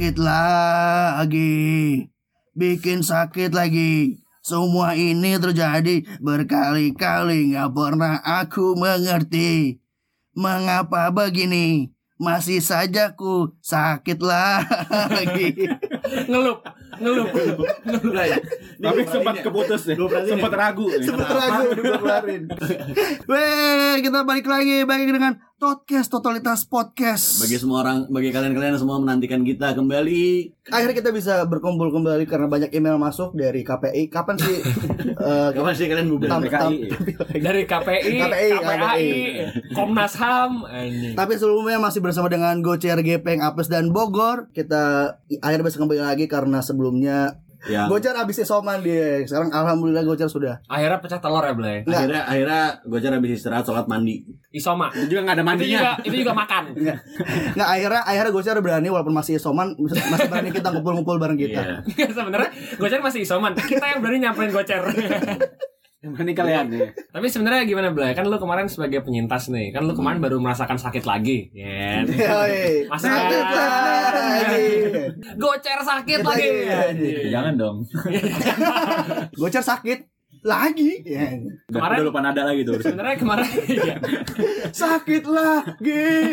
[0.00, 2.08] sakit lagi.
[2.56, 4.16] Bikin sakit lagi.
[4.40, 9.76] Semua ini terjadi berkali-kali Gak pernah aku mengerti
[10.32, 15.60] Mengapa begini Masih saja ku sakit lagi
[16.24, 16.64] Ngelup,
[16.96, 17.28] ngelup.
[18.16, 18.40] Nah, ya.
[18.80, 19.94] Tapi sempat keputus ya.
[20.00, 20.88] Sempat ragu.
[20.88, 21.64] Sempet ragu
[23.36, 28.96] Weh kita balik lagi Balik dengan Podcast Totalitas Podcast Bagi semua orang, bagi kalian-kalian semua
[28.96, 30.56] menantikan kita kembali.
[30.66, 34.56] Akhirnya kita bisa berkumpul kembali Karena banyak email masuk dari KPI Kapan sih
[35.28, 36.28] eh, Kapan sih kalian bubar?
[36.32, 36.80] tam- tam-
[37.44, 39.08] Dari KPI, KPI, KPAI,
[39.76, 40.64] Komnas HAM.
[41.12, 45.12] Tapi sebelumnya masih bersama dengan Gocer Gepeng Apes dan Bogor Kita
[45.44, 47.36] akhirnya bisa kembali lagi karena sebelumnya
[47.68, 47.84] Ya.
[47.84, 51.84] Gocer habis isoman dia Sekarang Alhamdulillah Gocer sudah Akhirnya pecah telur ya, Blay.
[51.84, 51.98] Enggak.
[52.00, 54.24] Akhirnya akhirnya gue cara habis istirahat sholat mandi.
[54.48, 54.88] Isoma.
[54.90, 55.78] Itu juga nggak ada Itu mandinya.
[55.78, 56.62] juga, itu juga makan.
[57.56, 62.08] Nggak akhirnya akhirnya Gocer berani walaupun masih isoman Masih berani kita ngumpul-ngumpul bareng kita Iya.
[62.16, 63.52] Sebenarnya Gocer masih isoman.
[63.52, 64.80] Kita yang berani nyamperin Gocer.
[66.00, 66.86] Yang berani kalian ya.
[67.12, 68.16] Tapi sebenarnya gimana, Blay?
[68.16, 69.68] Kan lu kemarin sebagai penyintas nih.
[69.68, 71.52] Kan lu kemarin baru merasakan sakit lagi.
[71.52, 72.00] Ya.
[72.02, 72.88] Yoi.
[72.88, 74.68] Masa- Sakit lagi.
[75.36, 76.48] Gocer sakit Sakit lagi.
[76.64, 77.12] lagi.
[77.28, 77.76] Jangan dong.
[79.40, 80.08] Gocer sakit
[80.40, 81.36] lagi Ya.
[81.68, 82.80] Udah, Kemarin- udah lupa nada lagi tuh.
[82.80, 83.94] Sebenarnya kemarin iya.
[84.72, 86.32] Sakit lagi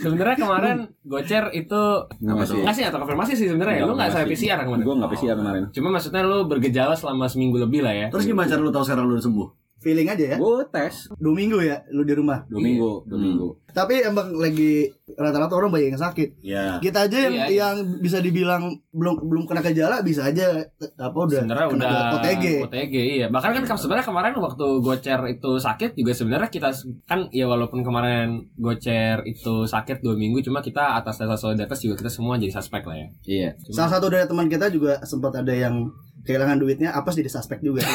[0.00, 1.82] Sebenarnya kemarin Gocer itu
[2.18, 2.60] Nggak sih.
[2.60, 3.84] nggak sih atau konfirmasi sih sebenarnya.
[3.84, 4.84] Lu nggak saya PCR kemarin.
[4.84, 5.62] Gue nggak PCR kemarin.
[5.70, 8.06] Cuma maksudnya lu bergejala selama seminggu lebih lah ya.
[8.08, 9.48] Terus gimana cara lu tahu sekarang lu udah sembuh?
[9.80, 13.24] Feeling aja ya Gue tes Dua minggu ya lu di rumah dua minggu, dua Hmm.
[13.26, 13.48] minggu.
[13.70, 16.76] Tapi emang lagi rata-rata orang banyak yang sakit Ya.
[16.78, 17.56] Kita aja yang, Iya, iya.
[17.70, 20.58] yang bisa dibilang belum belum kena gejala bisa aja
[20.96, 22.44] apa udah sebenarnya kena udah OTG.
[22.62, 26.68] OTG iya bahkan kan sebenarnya kemarin waktu Gocer itu sakit juga sebenarnya kita
[27.04, 31.94] kan ya walaupun kemarin Gocer itu sakit dua minggu cuma kita atas dasar solidaritas juga
[31.96, 33.48] kita semua jadi suspek lah ya Iya.
[33.70, 35.88] Salah satu dari teman kita juga sempat ada yang
[36.20, 37.80] kehilangan duitnya apa jadi suspek juga.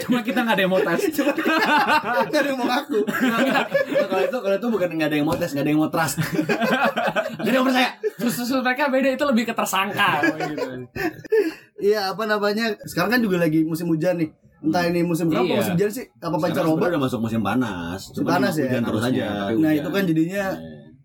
[0.00, 1.00] Cuma kita nggak ada yang mau tes.
[1.16, 3.00] Cuma nggak ada yang mau ngaku.
[3.02, 3.38] Nah,
[4.06, 6.16] kalau itu kalau itu bukan nggak ada yang mau tes, nggak ada yang mau trust.
[7.38, 7.90] Jadi yang percaya.
[8.22, 10.70] Susu mereka beda itu lebih ke tersangka gitu.
[11.78, 12.78] Iya apa namanya?
[12.84, 14.30] Sekarang kan juga lagi musim hujan nih.
[14.62, 15.58] Entah ini musim berapa Iya.
[15.58, 16.86] musim hujan sih apa pancaroba.
[16.86, 17.98] udah masuk musim panas.
[18.06, 18.62] Musim Cuma panas ya?
[18.64, 19.26] hujan terus aja.
[19.52, 20.44] Nah itu kan jadinya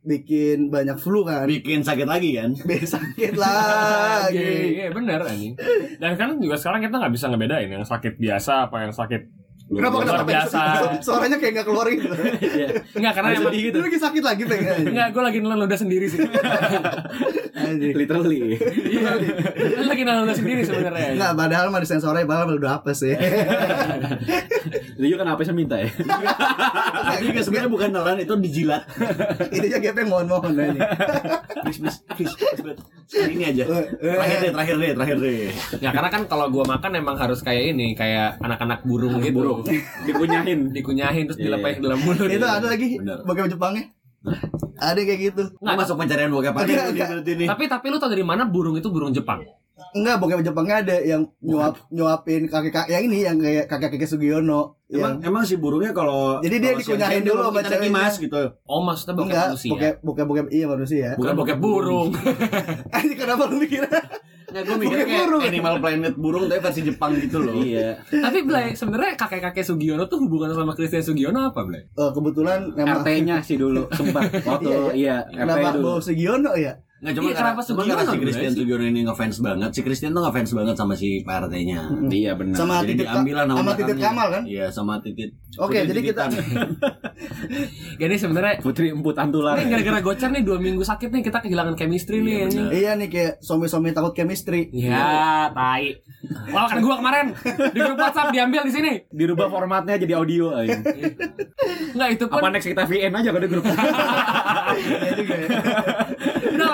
[0.08, 1.46] bikin banyak flu kan.
[1.46, 2.56] Bikin sakit lagi kan?
[2.70, 4.48] Bikin sakit Iya, lagi.
[4.80, 5.54] iya benar anjing.
[6.00, 9.22] Dan kan juga sekarang kita nggak bisa ngebedain yang sakit biasa apa yang sakit
[9.68, 10.60] Kenapa Luar kenapa biasa.
[11.06, 12.08] Suaranya kayak nggak keluar gitu.
[13.04, 14.96] Enggak karena emang Itu lagi sakit lagi pengen.
[14.96, 16.24] Enggak, gue lagi nelen ludah sendiri sih.
[17.52, 17.92] Anjing.
[18.00, 18.56] Literally.
[18.64, 19.12] Iya,
[19.84, 21.20] lagi nelen ludah sendiri sebenarnya.
[21.20, 23.12] Enggak, padahal mah di sensornya padahal udah apa sih.
[24.98, 25.90] Itu juga kan apa sih minta ya?
[27.14, 28.82] Tapi juga sebenarnya bukan nelan itu dijilat.
[29.56, 30.82] Intinya gepeng mohon-mohon aja.
[31.62, 32.82] Please, please, please, please.
[33.14, 33.64] Ini aja.
[33.94, 35.38] Terakhir deh, terakhir deh, terakhir deh.
[35.78, 39.38] Ya karena kan kalau gua makan emang harus kayak ini, kayak anak-anak burung gitu.
[39.38, 39.62] Burung.
[40.10, 40.74] Dikunyahin.
[40.74, 41.54] Dikunyahin terus Iya.
[41.54, 42.28] dilepain ke dalam mulut.
[42.28, 43.94] Itu ada lagi bokep Jepangnya.
[44.82, 45.44] Ada kayak gitu.
[45.62, 46.66] Nggak masuk pencarian bokep apa.
[47.54, 49.46] Tapi tapi lu tau dari mana burung itu burung Jepang?
[49.90, 54.10] Enggak, bokep Jepangnya ada yang nyuap nyuapin kakek kakek yang ini yang kayak kakek kakek
[54.10, 54.74] Sugiono.
[54.88, 57.92] Emang Yang, emang si burungnya kalau Jadi dia dikunyahin dulu sama ceweknya.
[57.92, 58.42] mas gitu.
[58.64, 59.70] Oh maksudnya bokep enggak, manusia.
[59.70, 61.08] bokep bokep bokep iya manusia.
[61.14, 62.10] Bukan bokep burung.
[62.98, 63.84] Ini kenapa lu mikir?
[64.48, 65.42] Enggak gue kayak burung.
[65.44, 67.54] Animal Planet burung tapi versi Jepang gitu loh.
[67.54, 68.00] Iya.
[68.08, 71.84] tapi Blay, sebenarnya kakek-kakek Sugiono tuh hubungan sama Christian Sugiono apa, Blay?
[71.94, 75.84] Oh, kebetulan memang RT-nya sih dulu sempat waktu iya RT Kenapa dulu.
[75.86, 76.80] bawa Sugiono ya?
[76.98, 78.60] Nggak cuma Iya, karena, kenapa cuma karena si Christian sih?
[78.66, 79.70] Sugiono ini ngefans banget.
[79.70, 81.80] Si Christian tuh ngefans banget sama si Pak RT-nya.
[82.10, 82.58] Iya benar.
[82.58, 83.96] Sama Jadi Titit diambil lah nama sama Titit.
[84.02, 84.44] Kamal kan?
[84.50, 85.30] Iya sama Titit.
[85.62, 86.70] Oke, Putri jadi kita Tititan.
[88.02, 89.62] Jadi sebenarnya Putri Emput Antular.
[89.62, 92.34] ini gara-gara gocer nih dua minggu sakit nih kita kehilangan chemistry nih.
[92.34, 92.70] Iya, benar.
[92.74, 94.74] Iya nih kayak suami-suami takut chemistry.
[94.74, 96.02] Ya, tai.
[96.50, 97.26] Lawakan gua kemarin
[97.78, 98.92] di grup WhatsApp diambil di sini.
[99.14, 100.82] Dirubah formatnya jadi audio aja.
[101.94, 103.66] Enggak itu pun Apa next kita VN aja kalau di grup.
[104.78, 105.48] Iya juga ya.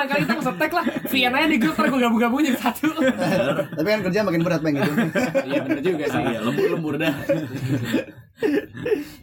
[0.04, 0.86] Lain kali kita ngesetek lah.
[1.08, 2.88] VN aja di grup ntar gua gabung-gabungin jadi satu.
[3.80, 4.94] Tapi kan kerja makin berat pengen gitu.
[5.50, 6.22] Iya bener juga sih.
[6.22, 7.16] Iya lembur-lembur dah.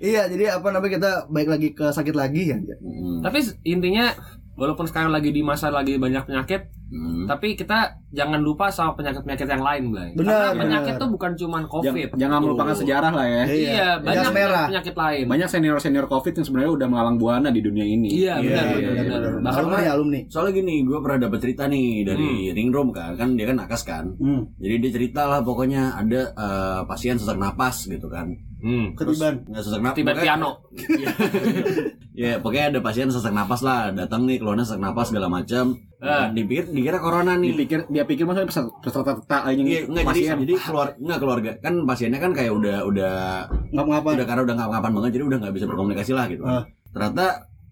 [0.01, 2.59] iya, jadi apa namanya kita baik lagi ke sakit lagi ya.
[2.81, 3.21] Hmm.
[3.21, 3.39] Tapi
[3.69, 4.17] intinya
[4.61, 7.23] walaupun sekarang lagi di masa lagi banyak penyakit, Hmm.
[7.23, 10.11] tapi kita jangan lupa sama penyakit-penyakit yang lain, Blay.
[10.11, 11.01] Benar, Karena penyakit benar.
[11.01, 12.09] tuh bukan cuman Jangan, COVID.
[12.19, 12.81] jangan melupakan Tuh.
[12.83, 13.43] sejarah lah ya.
[13.47, 14.67] Iya, banyak Jas merah.
[14.67, 15.25] penyakit lain.
[15.25, 18.11] Banyak senior-senior COVID yang sebenarnya udah melalang buana di dunia ini.
[18.11, 19.19] Iya, Iya, benar, iya, benar, iya, benar.
[19.23, 19.41] benar.
[19.41, 20.21] Bahkan Alumni alumni.
[20.27, 23.83] Soalnya gini, gue pernah dapet cerita nih dari ring room kan, kan dia kan nakas
[23.87, 24.05] kan.
[24.19, 24.51] Hmm.
[24.59, 28.35] Jadi dia cerita lah pokoknya ada eh, pasien sesak napas gitu kan.
[28.61, 28.93] Hmm.
[28.93, 29.35] Ketiban.
[29.43, 30.51] nggak sesak napas Tiba piano.
[32.13, 36.27] ya pokoknya ada pasien sesak napas lah datang nih keluarnya sesak napas segala macam Eh.
[36.33, 40.37] dipikir dikira corona nih Dipikir dia pikir maksudnya peserta peserta aja Iya, enggak jadi pasien.
[40.43, 43.15] jadi keluar enggak keluarga kan pasiennya kan kayak udah udah
[43.71, 44.09] Nggak ngapa.
[44.11, 46.43] udah karena udah ngapa-ngapan banget jadi udah nggak bisa berkomunikasi lah gitu.
[46.43, 46.65] Ah.
[46.91, 47.27] Ternyata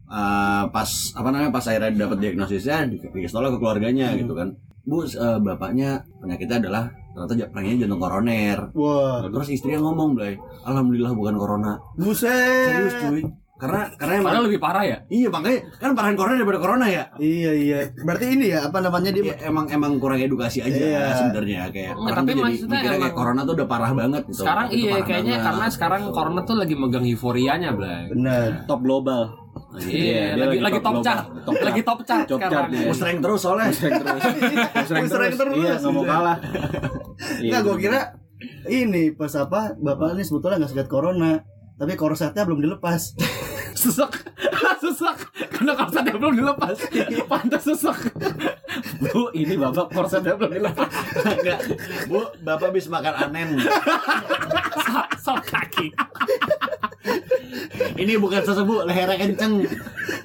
[0.07, 4.19] eh, pas apa namanya pas akhirnya dapat diagnosisnya di- dikasih lah ke keluarganya Hmm.
[4.19, 4.49] gitu kan.
[4.83, 5.89] Bu eh, bapaknya
[6.19, 6.85] penyakitnya adalah
[7.25, 8.59] ternyata penyakitnya jantung koroner.
[8.71, 9.25] Wah.
[9.25, 12.31] Terus istrinya ngomong, "Blay, alhamdulillah bukan corona." Buset.
[12.69, 13.23] Serius cuy.
[13.59, 14.99] Karena karena emang Padahal lebih parah ya.
[15.09, 17.11] Iya makanya kan parahan corona daripada corona ya.
[17.19, 17.79] Iya iya.
[17.99, 21.03] Berarti ini ya apa namanya dia Iya, emang emang kurang edukasi aja Iya.
[21.17, 23.91] sebenarnya kayak Nggak, orang tapi tuh jadi maksudnya mikirnya kayak emang- corona tuh udah parah
[23.91, 24.39] banget gitu.
[24.39, 25.47] Sekarang Itu iya kayaknya banget.
[25.51, 28.03] karena sekarang corona tuh lagi megang euforianya, Blay.
[28.09, 28.47] benar.
[28.65, 29.23] top global.
[29.69, 31.25] Iya, dia lagi lagi lagi top chart.
[31.45, 31.67] Top chart.
[31.69, 32.71] Lagi top chart Top chart sekarang.
[32.73, 32.87] dia.
[32.89, 33.69] Mau sering terus soalnya.
[33.69, 34.23] Sering terus.
[34.89, 35.33] Sering terus.
[35.37, 35.55] terus.
[35.55, 36.37] Iya, nggak mau kalah.
[37.19, 38.01] Iya, Enggak, gua kira
[38.71, 41.43] ini pas apa bapak ini sebetulnya nggak sakit corona,
[41.75, 43.19] tapi korsetnya belum dilepas.
[43.79, 44.23] Sesak.
[44.79, 45.19] Sesak.
[45.51, 46.79] Karena korsetnya belum dilepas.
[47.27, 47.99] Pantas sesak.
[48.99, 50.91] Bu, ini bapak korsetnya belum dilepas.
[51.21, 51.59] Enggak.
[52.07, 53.59] Bu, Bapak habis makan anen.
[55.19, 55.91] Sok kaki.
[57.95, 59.65] Ini bukan sesuatu, Bu, lehernya kenceng.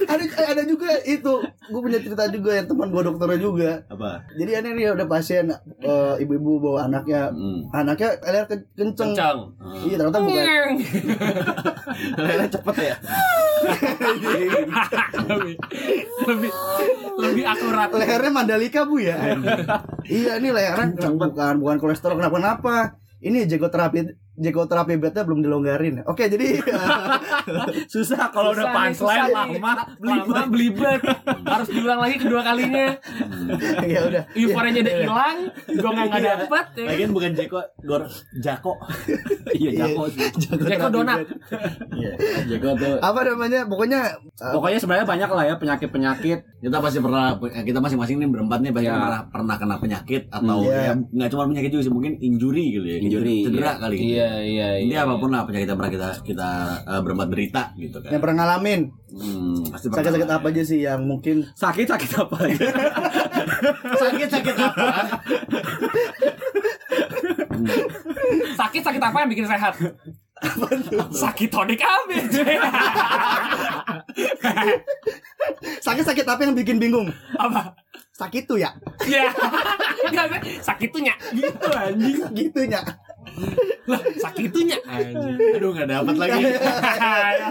[0.04, 3.72] ada ada juga itu, gue punya cerita juga yang teman gue dokternya juga.
[3.88, 4.26] Apa?
[4.34, 5.48] Jadi ini nih udah pasien
[5.80, 7.64] eh, ibu-ibu bawa anaknya, Hmm.
[7.72, 9.12] anaknya leher ke- kenceng.
[9.12, 9.38] Kencang.
[9.84, 10.70] Iya ternyata bukan.
[12.20, 12.96] Lehernya cepet ya.
[14.04, 14.48] lebih
[16.28, 16.52] lebih
[17.16, 17.90] lebih akurat.
[17.92, 19.16] Lehernya Mandalika bu ya.
[20.04, 22.76] iya ini lehernya bukan bukan kolesterol kenapa kenapa.
[23.20, 23.48] Ini
[24.36, 25.96] jegoterapi jegoterapi bednya belum dilonggarin.
[26.06, 26.58] Oke jadi
[27.94, 29.74] Susah kalau udah punchline lama.
[30.00, 31.02] lama belibet
[31.44, 32.98] harus diulang lagi kedua kalinya
[33.84, 34.24] ya udah.
[34.34, 35.38] euforianya udah hilang
[35.76, 36.86] gongnya nggak dapet ya.
[36.88, 38.02] Lagian bukan Jeko, Gor
[38.38, 38.74] Jako.
[39.54, 40.10] Iya, Jako.
[40.66, 41.30] Jeko donat
[41.92, 42.12] Iya,
[42.48, 43.70] Jeko tuh Apa namanya?
[43.70, 46.40] Pokoknya eh, Pokoknya sebenarnya banyak lah ya penyakit-penyakit.
[46.60, 49.00] kita pasti pernah kita masing-masing nih berempat nih pasti Ya.
[49.00, 50.82] pernah pernah kena penyakit atau Hmm, iya.
[50.86, 53.74] ya nggak cuma penyakit juga sih mungkin injury gitu ya Injury, cedera iya.
[53.78, 54.23] kali gitu.
[54.24, 56.50] Iya iya Ini apa pun lah penyakit yang pernah kita kita
[56.84, 58.10] eh, berempat derita gitu kan.
[58.10, 58.82] yang pernah ngalamin
[59.14, 60.52] Hmm, pasti pernah sakit-sakit apa ya.
[60.52, 62.58] aja sih yang mungkin Sakit-sakit apa ya?
[63.94, 64.86] Sakit sakit apa?
[68.54, 69.74] sakit sakit apa yang bikin sehat
[71.14, 72.26] sakit tonik abis
[75.80, 77.08] sakit-sakit apa yang bikin bingung?
[77.38, 77.78] apa
[78.14, 78.70] Sakit tuh ya.
[79.10, 79.26] ya
[80.06, 82.82] Nggak, sakitunya gitu anjing Gitunya.
[83.84, 84.78] Lah sakitunya
[85.54, 86.42] Aduh nggak dapat lagi.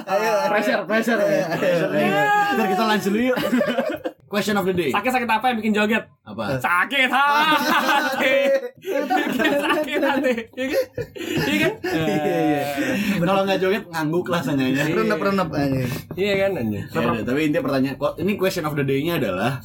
[0.02, 1.20] Ayo, pressure, pressure.
[2.54, 3.38] Ntar kita lanjut dulu yuk.
[4.26, 4.88] Question of the day.
[4.88, 6.56] sakit sakit apa yang bikin joget Apa?
[6.56, 8.36] sakit hati
[8.80, 9.04] bikin
[9.60, 10.80] sakit hati iya kan
[11.44, 12.62] iya kan Iya, iya.
[13.20, 14.88] Kalau nggak joget ngangguk lah seenggaknya.
[14.88, 15.84] Renep-renep aja.
[16.16, 19.60] iya kan udah, tapi intinya pertanyaan ini question of the day-nya adalah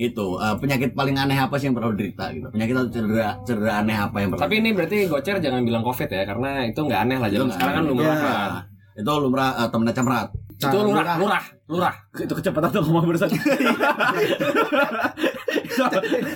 [0.00, 3.72] itu eh, penyakit paling aneh apa sih yang pernah derita gitu penyakit atau cedera cedera
[3.78, 7.00] aneh apa yang pernah Tapi ini berarti gocer jangan bilang covid ya karena itu nggak
[7.04, 8.24] aneh lah Itu nggak sekarang kan lumrah Ya.
[8.24, 8.50] kan.
[8.90, 10.28] itu lumrah uh, temennya camrat
[10.60, 11.40] Itu lurah, lurah,
[11.72, 11.94] lurah.
[12.12, 13.08] Itu kecepatan tuh ngomong.
[13.08, 13.16] Eh,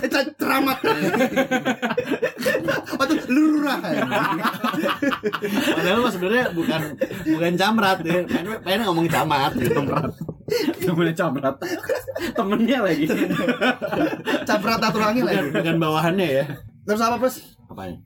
[0.09, 0.77] cer- Ceramat.
[2.97, 3.77] Atau lurah.
[5.77, 6.81] padahal sebenarnya bukan
[7.21, 9.77] bukan camrat ya pengen, pengen ngomong camat gitu
[10.77, 11.55] Temennya camrat.
[12.31, 13.05] Temennya lagi.
[14.43, 15.51] Caprat aturannya bukan, lagi.
[15.53, 16.45] bukan bawahannya ya
[16.85, 17.35] Terus apa, Pes?
[17.65, 17.97] apanya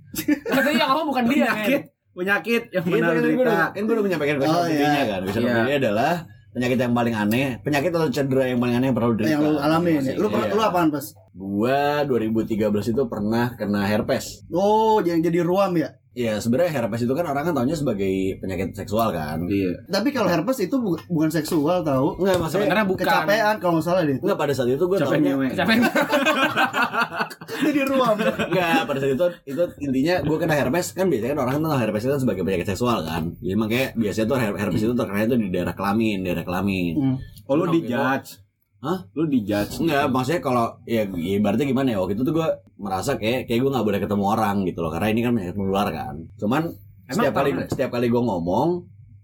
[0.45, 1.81] Katanya yang ngomong bukan dia Penyakit.
[1.83, 1.83] kan.
[2.09, 4.79] Penyakit yang Ini benar kan gue udah, kan gue udah menyampaikan Oh, the iya.
[4.81, 5.55] day-nya kan Iya.
[5.61, 6.13] day adalah
[6.49, 9.41] penyakit yang paling aneh penyakit atau cedera yang paling aneh yang pernah lu derita Yang
[9.43, 10.01] lu alamin.
[10.01, 10.13] ya.
[10.15, 10.49] Lu Iya.
[10.49, 11.05] lu apaan, Pes?
[11.31, 12.55] gua 2013
[12.89, 15.98] itu pernah kena herpes Oh, yang jadi ruam ya.
[16.11, 19.77] Iya sebenarnya herpes itu kan orang kan taunya sebagai penyakit seksual kan Iya.
[19.85, 22.17] Tapi kalau herpes itu bu- bukan seksual tahu.
[22.17, 23.03] Enggak maksudnya Sebenarnya bukan.
[23.03, 24.17] Kecapean kalau nggak salah deh.
[24.17, 25.45] Enggak pada saat itu gue nyewe.
[25.47, 25.79] Kecapean.
[27.61, 28.15] Jadi ruam.
[28.17, 31.79] Enggak pada saat itu itu intinya gue kena herpes kan biasanya kan orang kan tahu
[31.79, 35.21] herpes itu kan sebagai penyakit seksual kan jadi makanya biasanya tuh her- herpes itu terkena
[35.23, 37.15] itu di daerah kelamin daerah kelamin Hmm.
[37.45, 38.29] Oh lu Waktu itu- dijudge.
[38.79, 39.03] Hah?
[39.11, 39.83] Lu dijudge.
[39.83, 43.71] Enggak, maksudnya kalau ya ibaratnya gimana ya waktu itu tuh gue merasa kayak kayak gue
[43.71, 46.15] nggak boleh ketemu orang gitu loh karena ini kan penyakit menular kan.
[46.35, 46.63] Cuman
[47.05, 47.67] Emang setiap kali pernah?
[47.67, 48.69] setiap kali gue ngomong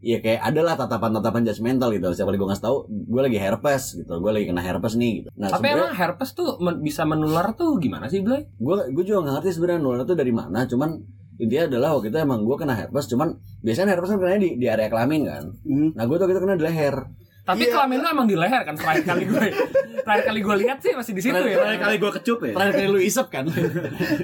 [0.05, 2.05] ya kayak adalah tatapan-tatapan judgmental gitu.
[2.11, 5.29] Setiap kali gue ngasih tahu gue lagi herpes gitu, gue lagi kena herpes nih gitu.
[5.33, 8.43] Nah, Tapi emang herpes tuh men- bisa menular tuh gimana sih, Blay?
[8.51, 10.67] gue gue juga nggak ngerti sebenarnya nular itu dari mana.
[10.67, 10.89] Cuman
[11.35, 13.07] intinya adalah waktu itu emang gue kena herpes.
[13.07, 15.43] Cuman biasanya herpes kan kena di di area kelamin kan.
[15.63, 15.89] Hmm.
[15.95, 16.95] Nah gue tuh kita kena di leher.
[17.45, 17.71] Tapi Iya.
[17.71, 19.45] kelamin lu emang di leher kan terakhir kali gue.
[20.01, 21.55] terakhir kali gue lihat sih masih di situ ya.
[21.55, 22.51] Terakhir kali gua kecup ya.
[22.51, 23.45] Terakhir kali lu isep kan?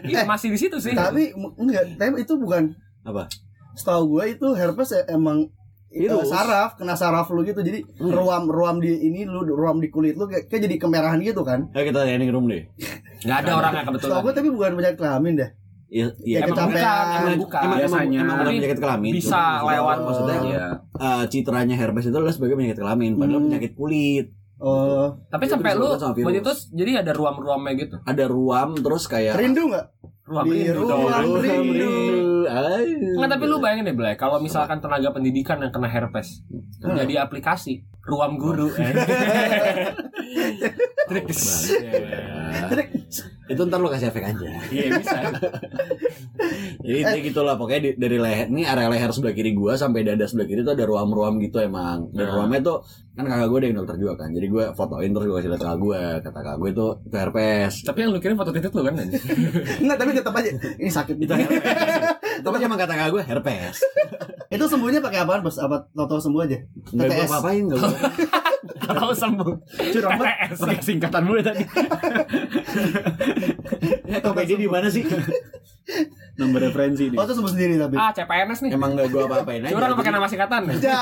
[0.03, 0.91] Iya, masih di situ sih.
[0.91, 3.29] Tapi enggak, tapi itu bukan Apa?
[3.71, 5.47] setahu gue itu herpes ya emang
[5.87, 6.27] eh, Virus.
[6.27, 8.11] saraf kena saraf lu gitu jadi Hmm.
[8.11, 11.67] ruam ruam di ini lu ruam di kulit lu kayak, kayak jadi kemerahan gitu kan
[11.71, 12.67] Ayo kita training room deh.
[13.21, 14.21] Nggak ada orang yang setahu kebetulan.
[14.21, 15.49] gue tapi bukan penyakit kelamin dah
[15.91, 16.37] Iya, iya.
[16.39, 17.61] Kayak Emang bukan, emang bukan.
[17.61, 18.19] Emang, Biasanya.
[18.23, 19.11] emang, emang penyakit kelamin.
[19.11, 19.97] bisa Cuma- lewat.
[19.99, 20.65] maksudnya Iya.
[20.97, 23.47] eh, citranya herpes itu adalah sebagai penyakit kelamin, padahal Hmm.
[23.49, 24.27] penyakit kulit.
[24.57, 27.97] oh Tapi Itu sampai lu waktu itu jadi ada ruam-ruamnya gitu.
[27.99, 29.85] Ada ruam terus kayak rindu nggak
[30.21, 32.40] Ruam Di rindu ruam rindu.
[32.43, 33.15] Ayo.
[33.15, 36.41] Enggak, tapi lu bayangin deh, Blay, kalau misalkan tenaga pendidikan yang kena herpes
[36.79, 36.97] Hmm.
[36.97, 38.73] jadi aplikasi ruam guru.
[38.73, 38.93] eh.
[41.03, 41.27] Trik.
[41.27, 42.85] Nah,
[43.47, 44.47] itu ntar lu kasih efek aja.
[44.65, 45.17] Iya bisa.
[46.81, 50.01] Jadi intinya gitu lah pokoknya di- dari leher ini area leher sebelah kiri gua sampai
[50.01, 52.09] dada sebelah kiri tuh ada ruam-ruam gitu emang.
[52.09, 52.33] Dan Nah.
[52.33, 52.77] ruamnya tuh
[53.11, 54.29] kan kakak gue ada yang dokter juga kan.
[54.31, 56.01] Jadi gue fotoin terus gue kasih lihat kakak gue.
[56.21, 57.73] Kata kakak gue itu itu herpes.
[57.83, 58.95] Tapi yang lu kirim foto titik lu kan?
[59.77, 61.61] Enggak, tapi tetap aja ini sakit Itu herpes.
[62.41, 63.77] Tapi emang kata kakak gue herpes.
[64.53, 66.57] itu sembuhnya pakai apaan bos apa toto sembuh aja
[66.91, 67.29] Enggak gue TTS.
[67.29, 67.97] apa-apain enggak gue.
[68.83, 69.51] Kalau sembuh.
[69.89, 70.37] Curang banget.
[70.43, 70.57] TTS.
[70.59, 71.63] Pakai singkatan mulu tadi.
[74.21, 75.03] Komedi di mana sih?
[76.33, 77.15] Nomor referensi nih.
[77.15, 78.71] oh itu sembuh sendiri tapi Ah, CPNS nih.
[78.71, 79.71] Emang enggak gue apa-apain aja.
[79.71, 80.61] Curang pakai nama singkatan.
[80.81, 80.99] Ya.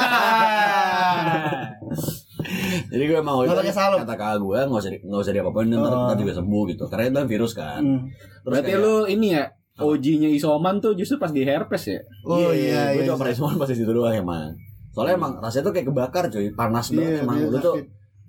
[2.88, 3.98] Jadi gue mau Nggak pakai salep.
[4.01, 6.05] kata kakak gue nggak usah nggak usah diapa-apain ntar, Oh.
[6.08, 6.84] ntar juga sembuh gitu.
[6.86, 7.81] Karena itu kan virus kan.
[7.81, 8.01] Hmm.
[8.39, 9.43] Terus Berarti kayak- lu ini ya
[9.79, 12.00] OG-nya isoman tuh justru pas di herpes ya?
[12.27, 14.51] oh iya gue iya cuma pernah semua pas di situ doang emang.
[14.91, 17.38] Soalnya emang rasanya tuh kayak kebakar cuy, panas banget Iya, emang.
[17.48, 17.75] Lu tuh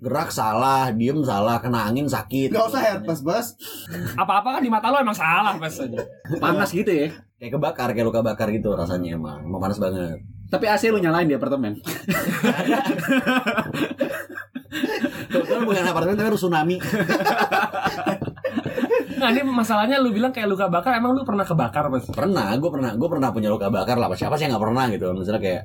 [0.01, 2.49] gerak salah, diem salah, kena angin sakit.
[2.49, 3.53] Gak usah herpes bos
[4.17, 6.01] Apa-apa kan di mata lu emang salah aja.
[6.41, 7.13] Panas gitu ya.
[7.37, 9.45] Kayak kebakar, kayak luka bakar gitu rasanya emang.
[9.45, 10.21] Emang panas banget.
[10.51, 11.79] Tapi AC lu nyalain di apartemen.
[15.31, 16.75] Kebetulan bukan apartemen tapi harus tsunami.
[19.21, 22.01] Nah, ini masalahnya lu bilang kayak luka bakar, emang lu pernah kebakar pas?
[22.09, 24.09] Pernah, gue pernah, gue pernah punya luka bakar lah.
[24.17, 25.13] Siapa sih yang nggak pernah gitu?
[25.13, 25.61] Misalnya kayak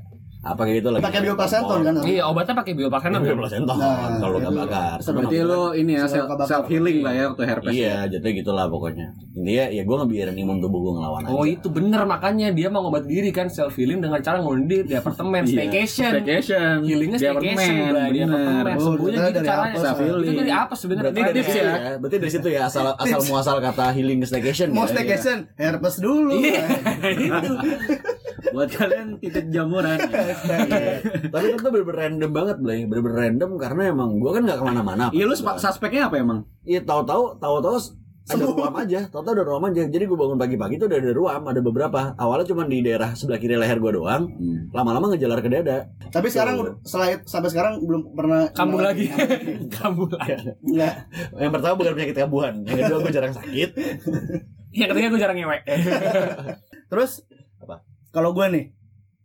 [0.47, 1.03] apa kayak gitu lagi.
[1.03, 3.19] pakai bioplacenton kan Iya, obatnya pakai bioplacenton.
[3.19, 3.27] kan?
[3.27, 4.97] Bioplacenton Nah, kalau luka bakar.
[4.99, 6.47] Berarti lu ini ya kebakar.
[6.47, 7.73] self healing lah ya waktu herpes.
[7.73, 9.07] Iya, jatuhnya gitulah pokoknya.
[9.35, 11.31] Intinya ya gue ngebiarin imun tubuh gue ngelawan aja.
[11.31, 14.95] Oh itu bener makanya dia mau ngobat diri kan self healing dengan cara ngundir di
[14.95, 15.53] apartemen Iya.
[15.53, 16.11] staycation.
[16.15, 16.77] Staycation.
[16.83, 18.31] Healingnya Di staycation di bener.
[18.63, 18.65] apartemen.
[18.73, 19.77] Oh, Sembuhnya gitu caranya.
[19.77, 20.27] self healing.
[20.27, 21.11] Itu dari apa sebenarnya?
[21.11, 21.73] Berarti dari ya.
[21.97, 24.69] Berarti dari situ ya asal asal muasal kata healing staycation.
[24.71, 24.93] mau ya.
[24.93, 26.63] staycation herpes dulu Iya.
[28.55, 29.99] Buat kalian titik jamuran.
[31.33, 32.81] Tapi itu tuh bener-bener random banget, Blay.
[32.87, 35.05] Bener-bener random karena emang gue kan nggak ke mana-mana.
[35.11, 36.45] Iya lu suspeknya apa emang?
[36.63, 37.77] Iya tahu-tahu tahu-tahu
[38.27, 39.83] ada ruam aja, tahu-tahu ada ruam aja.
[39.87, 42.01] Jadi gue bangun pagi-pagi tuh udah ada ruam, ada beberapa.
[42.19, 44.27] Awalnya cuma di daerah sebelah kiri leher gue doang.
[44.75, 45.87] Lama-lama ngejalar ke dada.
[46.11, 46.75] tapi sekarang itu-
[47.23, 49.07] sampai sekarang belum pernah Kambuh lagi.
[49.79, 50.59] Kambuh lagi.
[50.59, 50.95] Enggak.
[51.39, 53.71] Yang pertama bukan penyakit kambuhan, yang kedua gue jarang sakit.
[54.75, 55.63] Yang ketiga gue jarang ngewek.
[56.91, 57.23] terus?
[58.17, 58.65] Kalau gue nih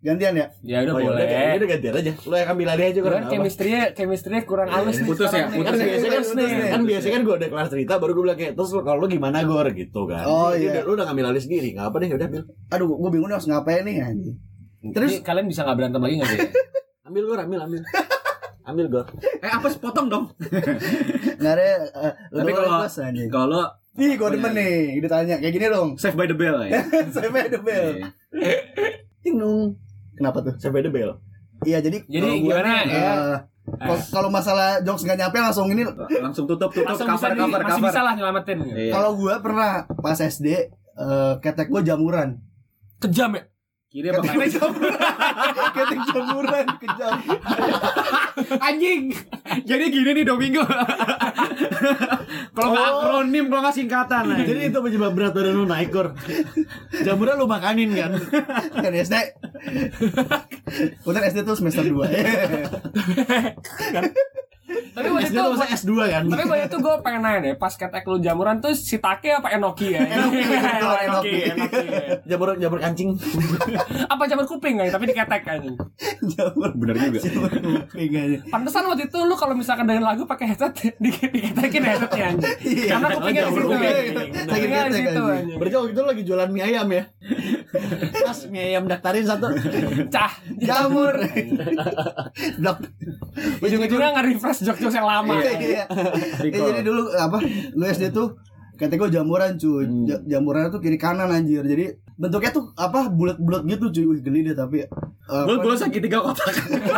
[0.01, 1.23] gantian ya Ya udah Oh, ya boleh.
[1.23, 2.11] udah, udah gantian aja.
[2.25, 5.61] Lo yang ambil alih aja Kan kurang chemistry-nya chemistry-nya kurang halus nih Putus ya, putus
[5.63, 5.85] Kan ya.
[5.87, 6.69] biasanya kan, Putus nih.
[6.69, 9.37] kan biasanya kan gue udah kelar cerita baru gue bilang kayak terus kalau lo gimana
[9.41, 10.25] gor gitu kan.
[10.25, 10.81] Oh, Jadi iya.
[10.81, 12.43] Lu udah ngambil alih sendiri, nggak apa deh udah ambil.
[12.67, 14.35] aduh gue bingung nih harus ngapain nih anjing
[14.89, 16.39] Terus kalian bisa nggak berantem lagi nggak sih?
[17.07, 17.81] Ambil gor, ambil ambil.
[18.63, 19.05] Ambil gor.
[19.37, 20.25] Eh apa potong dong?
[21.39, 22.81] nggak ada uh, Tapi kalau-
[23.29, 26.79] Kalau ih gue demen nih ditanya kayak gini dong save by the bell ya.
[27.13, 27.91] saya main the bell
[29.21, 29.77] Ting dong
[30.11, 31.17] kenapa tuh Sampai the bell.
[31.61, 32.89] iya jadi Jadi gua gimana ya?
[32.89, 33.37] eh,
[33.79, 35.85] kalau- kalau masalah jokes nggak nyampe langsung ini
[36.17, 37.87] Langsung tutup tutup Langsung cover bisa di, cover masih cover.
[37.87, 38.57] bisa lah nyelamatin.
[38.67, 38.91] Iya.
[38.91, 40.47] kalau gue pernah pas SD
[40.91, 42.41] eh, ketek gue jamuran
[42.97, 43.43] Kejam ya?
[43.87, 44.33] Kiri apa kanan?
[44.39, 44.97] ketek jamuran
[45.71, 47.13] ketek jamuran kejam
[48.67, 49.13] Anjing.
[49.69, 50.63] Jadi gini nih Domingo.
[52.51, 54.23] Kalau nggak akronim, kalau nggak singkatan.
[54.27, 54.39] nah.
[54.43, 56.15] Jadi itu penyebab berat badan lu naik gor.
[57.03, 58.11] Jamurnya lu makanin kan.
[58.83, 59.15] kan SD
[61.03, 62.01] Kemudian SD tuh semester 2
[64.91, 66.23] Tapi waktu itu tuh masa S2 kan.
[66.27, 69.47] tapi waktu itu gue pengen nanya deh, pas ketek lu jamuran tuh si Take apa
[69.55, 70.03] Enoki ya?
[70.03, 71.35] Enoki, Enoki, Enoki.
[71.47, 71.85] Enoki.
[72.27, 73.15] Jamur jamur kancing.
[74.11, 74.91] Apa jamur kuping kan?
[74.91, 75.59] Tapi diketek kan.
[76.35, 77.19] Jamur Bener juga.
[77.23, 81.83] Jamur kuping aja Pantesan waktu itu lu kalau misalkan dengerin lagu pakai headset di diketekin
[81.83, 82.53] headsetnya anjing.
[82.61, 82.85] Iya.
[82.97, 83.67] Karena kupingnya di situ.
[84.47, 85.23] Kupingnya di situ.
[85.59, 87.03] Berarti waktu itu lagi jualan mie ayam ya.
[88.25, 89.47] Mas mie ayam daftarin satu.
[90.07, 91.15] Cah, Jamur
[92.61, 92.77] Blok
[93.59, 95.39] ujung-ujungnya nge-refresh jokes-jokes yang lama.
[95.39, 95.85] Iya.
[96.41, 97.37] Ya, jadi dulu apa
[97.71, 98.35] lu SD tuh
[98.73, 103.61] kata gue jamuran cuy Ja- jamuran tuh kiri kanan anjir jadi bentuknya tuh apa bulat-bulat
[103.63, 106.49] gitu cuy Wih, geli deh tapi eh, Gue gue segitiga kotak.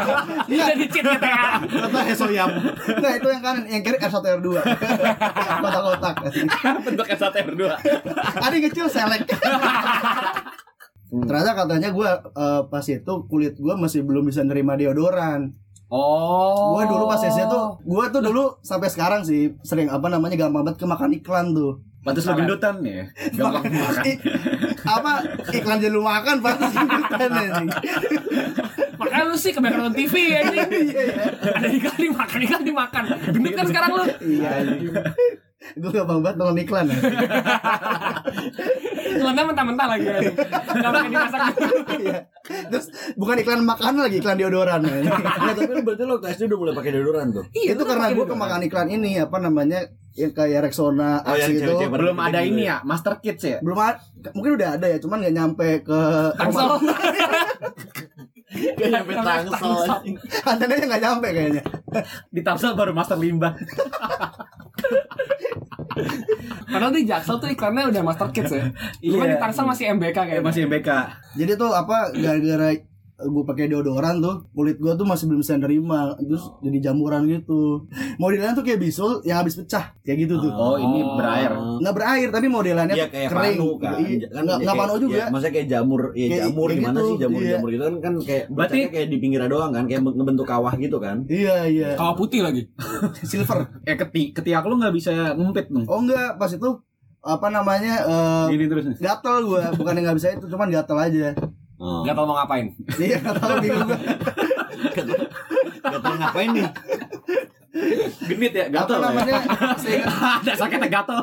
[0.47, 1.59] Iya di cheat gitu ya.
[1.59, 2.49] Kata hesoyam.
[2.95, 4.47] nah itu yang kanan yang kiri R1 R2
[5.59, 6.15] kotak-kotak
[6.81, 7.61] Bentuk S1 R2.
[8.39, 9.27] ada yang kecil selek
[11.13, 11.29] Hmm.
[11.29, 12.09] Ternyata katanya gue
[12.67, 15.53] pas itu kulit gue masih belum bisa nerima deodoran.
[15.93, 16.73] Oh.
[16.73, 20.65] Gue dulu pas SD tuh, gue tuh dulu sampai sekarang sih sering apa namanya gampang
[20.65, 21.85] banget kemakan iklan tuh.
[22.01, 23.05] Pantes lo gendutan ya.
[23.37, 24.03] Gampang makan.
[24.03, 24.19] I-
[24.83, 27.69] apa iklan jadi lu makan pasti ikutan anjing.
[28.99, 30.59] Makanya lu sih kebanyakan nonton TV ya ini.
[31.55, 33.03] Ada iklan dimakan, iklan dimakan.
[33.29, 34.03] Gendut kan sekarang lu.
[34.19, 34.51] Iya.
[35.77, 36.97] Gue gampang banget nonton iklan ya.
[39.03, 40.05] Iklannya mentah-mentah lagi.
[40.05, 41.41] Gak pakai dimasak.
[41.93, 42.19] Iya.
[42.43, 44.79] Terus bukan iklan makanan lagi iklan deodoran.
[44.83, 47.43] Nah, tapi lu berarti lo SD udah mulai pakai deodoran tuh.
[47.51, 49.79] Iya, itu karena gue kemakan iklan ini apa namanya
[50.13, 52.45] yang kayak Rexona Oh, yang Aksi itu Belum Gitu ada ya.
[52.45, 53.57] ini ya, Master Kids ya.
[53.59, 53.97] belum ada,
[54.31, 55.99] mungkin udah ada ya cuman nggak nyampe ke
[56.37, 56.69] Tangsel.
[58.53, 59.73] Gak nyampe tangsel.
[60.45, 61.63] antenanya nggak nyampe kayaknya
[62.29, 63.57] Di Tamsel baru Master Limbah.
[66.65, 68.63] Padahal di Jaksel tuh iklannya udah Master Kids ya.
[68.99, 69.25] Iya.
[69.27, 70.43] di Tangsel masih MBK Kayak kayaknya.
[70.43, 70.89] masih MBK.
[71.35, 72.69] jadi tuh apa gara-gara
[73.15, 77.85] gue pakai deodoran tuh kulit gue tuh masih belum bisa nerima terus jadi jamuran gitu
[78.17, 81.53] modelnya tuh kayak bisul yang habis pecah kayak gitu tuh Oh, ini berair.
[81.53, 83.93] nggak berair tapi modelannya tuh kayak kering panu kan.
[83.95, 86.65] Iya, Kan nggak ya nggak kayak- panu juga ya, maksudnya kayak jamur, ya Kayak- jamur
[86.65, 87.51] kayak gimana gitu, sih jamur iya.
[87.51, 90.97] jamur gitu kan kan kayak Berarti- kayak di pinggirnya doang kan kayak ngebentuk kawah gitu
[90.97, 91.17] kan.
[91.27, 92.61] iya iya Kawah putih lagi.
[93.23, 95.85] silver Eh keti ketiak lu nggak bisa ngumpet nih.
[95.85, 96.69] oh enggak pas itu
[97.21, 98.97] apa namanya eh, Gini terus nih.
[98.99, 101.29] gatel gue bukan yang nggak bisa itu cuman gatel aja
[101.83, 101.99] Oh.
[102.07, 102.71] Gak tau mau ngapain.
[103.03, 103.99] iya nggak tahu bingung gue
[105.83, 106.67] Gak tahu ngapain nih.
[108.23, 108.95] Genit ya, apa gatel.
[108.95, 109.03] ya?
[109.09, 109.35] namanya
[109.75, 110.07] seingat
[110.45, 111.19] Ada sakitnya gatel.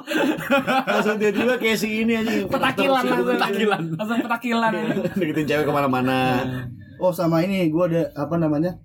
[0.85, 2.45] Langsung tiba-tiba kayak si ini aja.
[2.45, 3.33] Petakilan langsung.
[3.33, 3.83] Petakilan.
[3.97, 4.71] Langsung petakilan.
[5.17, 6.19] Deketin cewek ke mana-mana.
[7.01, 8.77] oh sama ini gue ada apa namanya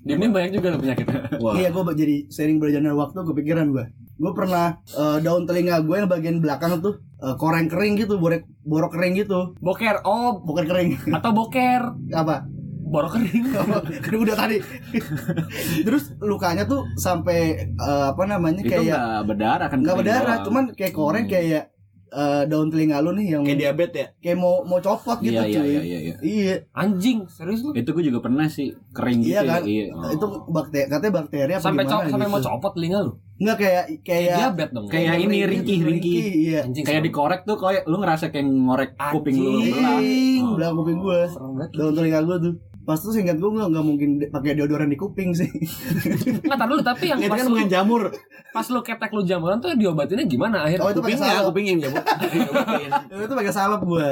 [0.00, 1.20] Diemnya banyak juga lo penyakitnya.
[1.44, 1.52] Wah.
[1.60, 3.84] Iya gue jadi sering berjalan waktu kepikiran gue
[4.16, 8.42] Gue pernah eh, daun telinga gue yang bagian belakang tuh eh, koreng kering gitu, borek,
[8.62, 10.00] borok kering gitu Boker.
[10.02, 11.82] Oh, Bukan kering, atau boker.
[12.10, 12.44] apa?
[12.82, 13.44] Borok kering.
[14.04, 14.58] Kan udah tadi
[15.86, 19.78] Terus lukanya tuh sampai eh, apa namanya Itu kayak nggak berdarah kan?
[19.80, 20.46] nggak berdarah, doang.
[20.46, 21.70] cuman kayak koreng kayak
[22.12, 24.08] eh, daun telinga lu nih yang Kayak diabetes ya.
[24.20, 25.68] kayak mau mau copot gitu Iya, iya, cuy.
[25.68, 26.16] iya, iya, iya.
[26.20, 27.70] Iya, Anjing, serius lu?
[27.72, 29.30] Itu gue juga pernah sih kering gitu.
[29.30, 29.62] iya kan?
[29.62, 30.12] ya, Iya.
[30.12, 32.32] Itu bakteri, katanya bakteri apa Sampai gimana sampai gitu.
[32.32, 33.12] mau copot telinga lu.
[33.36, 34.84] Nggak kayak kayak Diabetes dong.
[34.86, 36.14] Kayak ini, ringkih, ringkih.
[36.44, 36.60] Iya.
[36.62, 36.84] Anjing.
[36.84, 39.98] Kayak dikorek tuh kayak lu ngerasa kayak ngorek kuping lu belah.
[39.98, 40.54] Ing, Oh.
[40.54, 41.20] belah kuping gue.
[41.26, 41.68] serem banget.
[41.72, 42.52] daun telinga gue tuh
[42.90, 45.46] pas tuh singkat gue nggak nggak mungkin pakai deodoran di kuping sih
[46.42, 48.02] Nggak tar dulu tapi yang Itu pas kan bukan jamur.
[48.50, 50.82] pas lu ketek lu jamuran tuh diobatinnya gimana akhirnya?
[50.82, 51.46] Oh, itu pakai Kupingnya, salep.
[51.46, 52.02] kupingnya yang jamur.
[53.22, 54.08] Itu pakai salep gue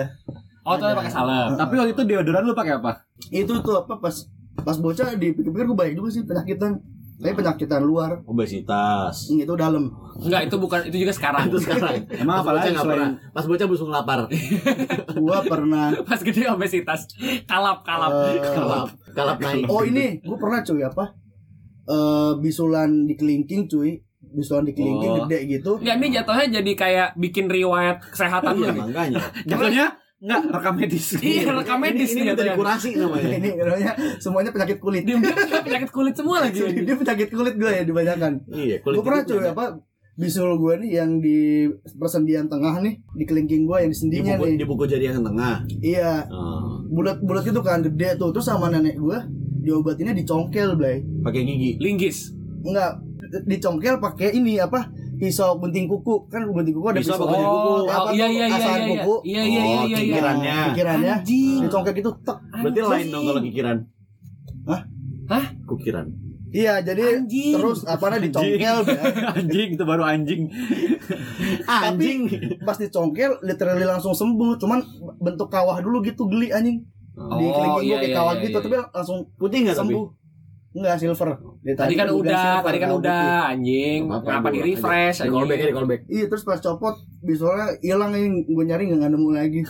[0.62, 1.48] Oh, tuh pakai salep.
[1.56, 3.02] Tapi waktu itu deodoran lu pakai apa?
[3.28, 4.14] itu tuh apa pas
[4.58, 6.78] pas bocah dipikir-pikir gue banyak juga sih penyakitan
[7.18, 9.26] tapi penyakitan luar Obesitas.
[9.26, 11.46] Hmm, itu dalam Enggak, itu bukan itu juga sekarang.
[11.46, 12.06] Itu sekarang.
[12.22, 13.32] Emang apa lagi bocah nggak selain pernah.
[13.32, 14.18] Pas bocah busung lapar.
[15.18, 17.10] gue pernah Pas gede obesitas.
[17.44, 18.10] Kalap, kalap.
[18.28, 19.66] eh, Kalap, kalap naik.
[19.66, 21.04] oh ini gue pernah cuy apa
[21.84, 23.96] eh bisulan di kelingking cuy
[24.28, 25.24] bisulan di kelingking Oh.
[25.24, 28.80] gede gitu Enggak, ini jatuhnya jadi kayak bikin riwayat kesehatan Iya lu.
[28.84, 29.18] makanya.
[29.42, 29.86] Jatuhnya
[30.18, 31.06] enggak rekam medis.
[31.22, 33.30] Iya, rekam medis ini, ini dari kurasi namanya.
[33.32, 36.58] ini namanya semuanya penyakit kulit Dia dia penyakit kulit semua lagi.
[36.58, 39.64] dia penyakit kulit gue ya dibanyakan Iya, kulit gue pernah cuy apa
[40.14, 44.34] bisul gue nih yang di persendian tengah nih di kelingking gue yang di di sendinya
[44.34, 45.62] buku, nih di buku jari yang tengah.
[45.78, 49.14] iya Oh, bulat-bulat gitu kan gede tuh terus sama nenek gue
[49.60, 51.78] diobatinnya dicongkel blay pakai gigi.
[51.78, 52.34] Linggis.
[52.60, 52.98] enggak
[53.44, 57.50] dicongkel pakai ini apa pisau gunting kuku kan gunting kuku ada Pisau pisau, apa gunting
[57.50, 57.68] kuku?
[57.68, 58.88] Oh, Apa iya tuh, iya iya asahan iya.
[58.88, 59.14] kuku.
[59.22, 59.98] Iya iya iya Oh, iya.
[59.98, 60.58] iya.
[60.70, 61.14] kikirannya.
[61.26, 63.76] dicongkel gitu tek Berarti lain dong kalau kikiran.
[64.64, 64.80] Hah?
[65.28, 65.44] Hah?
[65.64, 66.06] Kukiran.
[66.48, 67.52] iya jadi Anjing.
[67.60, 68.76] terus apa namanya dicongkel
[69.36, 70.42] anjing itu baru anjing.
[71.68, 72.20] Anjing.
[72.64, 74.80] pas dicongkel literally langsung sembuh cuman
[75.20, 76.80] bentuk kawah dulu gitu geli anjing
[77.18, 78.64] di Oh, kelingking gue iya, kayak iya, kawah iya, gitu iya.
[78.64, 79.94] tapi langsung Putih nggak tapi?
[80.78, 83.50] Enggak silver Dia Tadi kan udah, silver, tadi kan udah putih.
[83.50, 84.00] anjing.
[84.06, 86.00] Kenapa di refresh Di callback di callback.
[86.06, 89.62] iya terus pas copot bisolnya hilang ini gue nyari nggak nemu lagi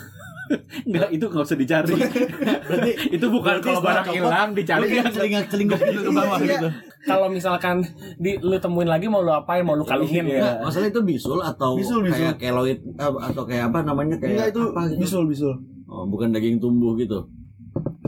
[0.82, 1.92] Enggak, itu enggak usah dicari.
[1.92, 4.80] Berarti itu bukan Berarti kalau barang hilang dicari.
[4.80, 6.68] lu kayak celingak celingak gitu ke bawah Iya, gitu.
[7.04, 7.76] Kalau misalkan
[8.16, 9.60] di lu temuin lagi mau lu apain?
[9.60, 10.40] Mau lu kalungin Iya.
[10.40, 10.50] ya?
[10.62, 12.32] Masalah itu bisul atau Bisul, bisul.
[12.32, 14.96] kayak keloid eh, atau kayak apa namanya kayak enggak itu apa gitu?
[14.98, 17.28] bisul bisul Oh, bukan daging tumbuh gitu.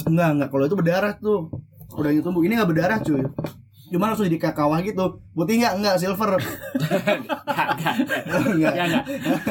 [0.02, 1.52] enggak enggak kalau itu berdarah tuh
[1.92, 3.20] udah gitu tumbuh ini nggak berdarah cuy
[3.90, 6.44] cuma langsung jadi kayak kawah gitu putih enggak enggak silver enggak
[8.72, 9.02] Ya enggak.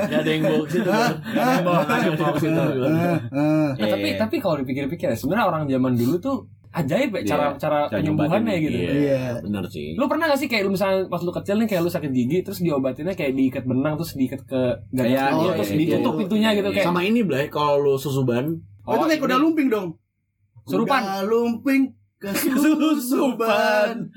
[0.05, 0.87] Gak ada yang bawa ke situ.
[0.87, 1.11] kan?
[1.59, 2.61] Bawa aja bawa ke situ.
[3.77, 6.37] Tapi tapi kalau dipikir-pikir ya, sebenarnya orang zaman dulu tuh
[6.69, 8.77] ajaib ya cara cara cara penyembuhannya gitu.
[8.77, 9.21] Iya, Iya.
[9.41, 9.97] benar sih.
[9.97, 12.37] Lu pernah gak sih kayak lu misalnya pas lu kecil nih kayak lu sakit gigi
[12.39, 14.61] terus diobatinnya kayak diikat benang terus diikat ke
[14.93, 16.19] Iya, lu, iya, terus iya, ditutup iya.
[16.21, 19.87] pintunya gitu kayak Sama ini Blay, kalau lu susuban, Oh, itu kayak kuda lumping dong.
[20.63, 21.01] Surupan.
[21.01, 21.81] Kuda lumping
[22.19, 24.11] kesusupan.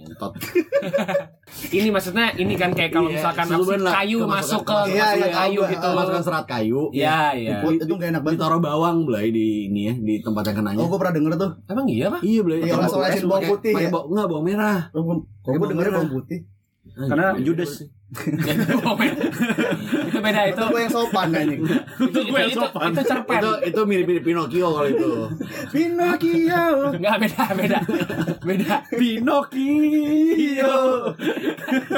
[0.00, 0.32] Entot.
[1.76, 3.92] Ini maksudnya ini kan kayak kalau Iya, misalkan susupan lah.
[4.00, 5.88] kayu masuk ke Iya, masuk iya, ke kayu gitu.
[5.92, 6.82] Masukkan serat kayu.
[6.94, 7.58] Iya, iya.
[7.58, 8.38] Itu, itu gak enak banget.
[8.38, 10.78] Ditaruh bawang belai di ini ya, di tempat yang kenanya.
[10.80, 11.50] Oh, gue pernah denger tuh.
[11.66, 12.20] Emang iya, Pak?
[12.22, 12.58] Iya belai.
[12.64, 13.90] Iya, langsung asin bawang putih ya?
[13.90, 14.78] bawang enggak bawang merah.
[14.94, 16.38] Kok gue bawang dengernya bawang putih.
[16.96, 17.72] Karena Judas.
[18.10, 18.74] Itu
[20.18, 20.58] beda itu.
[20.58, 21.62] Itu gue yang sopan anjing.
[21.62, 23.38] Itu itu, itu, itu cerpen.
[23.38, 25.30] Itu itu mirip-mirip Pinocchio kalau itu.
[25.70, 26.90] Pinocchio.
[26.98, 27.78] Enggak beda, beda.
[28.42, 28.82] Beda.
[28.90, 30.74] Pinocchio.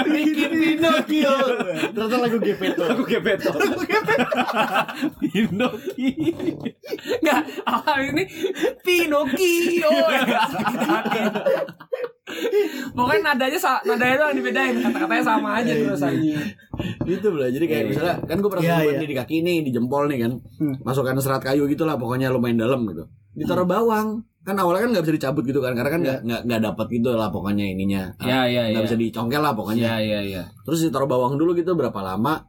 [0.04, 1.32] Bikin Pinocchio.
[1.96, 2.84] Ternyata lagu Gepetto.
[2.92, 3.56] Aku Gepeto.
[5.16, 6.60] Pinocchio.
[7.24, 8.28] Enggak, awal ini
[8.84, 9.88] Pinocchio.
[12.92, 16.38] Pokoknya nadanya nadanya doang dibedain, kata-katanya sama aja terus anjing.
[17.02, 17.50] itu belai.
[17.50, 18.98] Jadi kayak Iya, misalnya kan gue pernah Iya, iya.
[18.98, 20.32] nih di kaki nih, di jempol nih kan.
[20.58, 20.74] Hmm.
[20.82, 23.04] Masukkan serat kayu gitu lah pokoknya lumayan dalam gitu.
[23.34, 24.22] Ditaruh bawang.
[24.42, 27.10] Kan awalnya kan nggak bisa dicabut gitu kan karena kan nggak nggak nggak dapat gitu
[27.12, 28.02] lah pokoknya ininya.
[28.18, 28.86] Ya, ya, nggak ya.
[28.86, 29.82] bisa dicongkel lah pokoknya.
[29.82, 30.42] Iya, iya, iya.
[30.62, 32.42] Terus ditaruh bawang dulu gitu berapa lama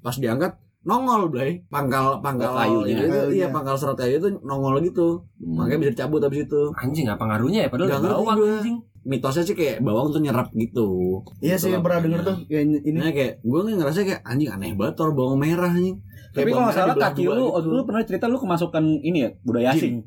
[0.00, 2.96] pas diangkat nongol Blay pangkal pangkal Oh, kayunya.
[2.96, 3.36] itu, itu Kayunya.
[3.36, 7.60] iya pangkal serat kayu itu nongol gitu makanya bisa dicabut habis itu Anjing apa ngaruhnya
[7.60, 8.76] ya padahal ngerti bawang anjing.
[9.00, 12.36] Mitosnya sih kayak bawang tuh nyerap gitu Iya sih, Gitu pernah lah denger tuh.
[12.46, 12.98] Kayak ini.
[13.00, 15.96] nah kayak gue ngerasa kayak anjing aneh banget tuh bawang merah anjing
[16.30, 17.74] Kayak Tapi kalau salah kaki lu, gitu.
[17.74, 19.98] lu pernah cerita lu kemasukan ini ya budaya asing.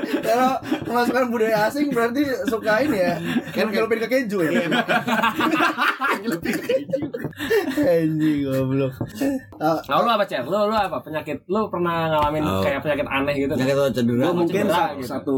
[0.30, 0.50] Kalau
[0.84, 3.14] kemasukan budaya asing berarti suka ini ya.
[3.50, 4.62] Kan ngelupin ke keju ya.
[7.80, 8.94] Anjing goblok.
[9.58, 10.44] Nah, lu apa, Cer?
[10.44, 10.98] Lu lu apa?
[11.00, 12.62] Penyakit lu pernah ngalamin Oh.
[12.62, 13.52] kayak penyakit aneh gitu?
[13.54, 15.08] Yang kata cedera Gue mungkin cedera gitu.
[15.08, 15.36] satu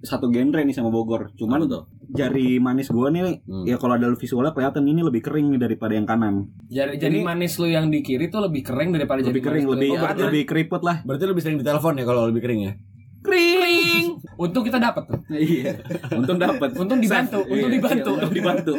[0.00, 1.30] satu genre nih sama Bogor.
[1.34, 1.84] Cuman tuh?
[2.08, 3.68] jari manis gue nih Hmm.
[3.68, 6.48] ya kalau ada visualnya kelihatan ini lebih kering nih daripada yang kanan.
[6.66, 9.52] Jadi, jadi Ini- manis lu yang di kiri tuh lebih kering daripada Lebih jadi kering,
[9.60, 10.96] manis lu- lebih Oh, berarti lebih keriput lah.
[11.04, 12.72] berarti lebih sering ditelepon ya kalau lebih kering ya
[13.20, 14.06] kering.
[14.36, 15.18] Untung kita dapat tuh.
[15.28, 15.76] Iya.
[16.14, 16.72] Untung dapat.
[16.74, 18.10] Untung dibantu, Iya, untung iya, dibantu.
[18.14, 18.72] untung dibantu.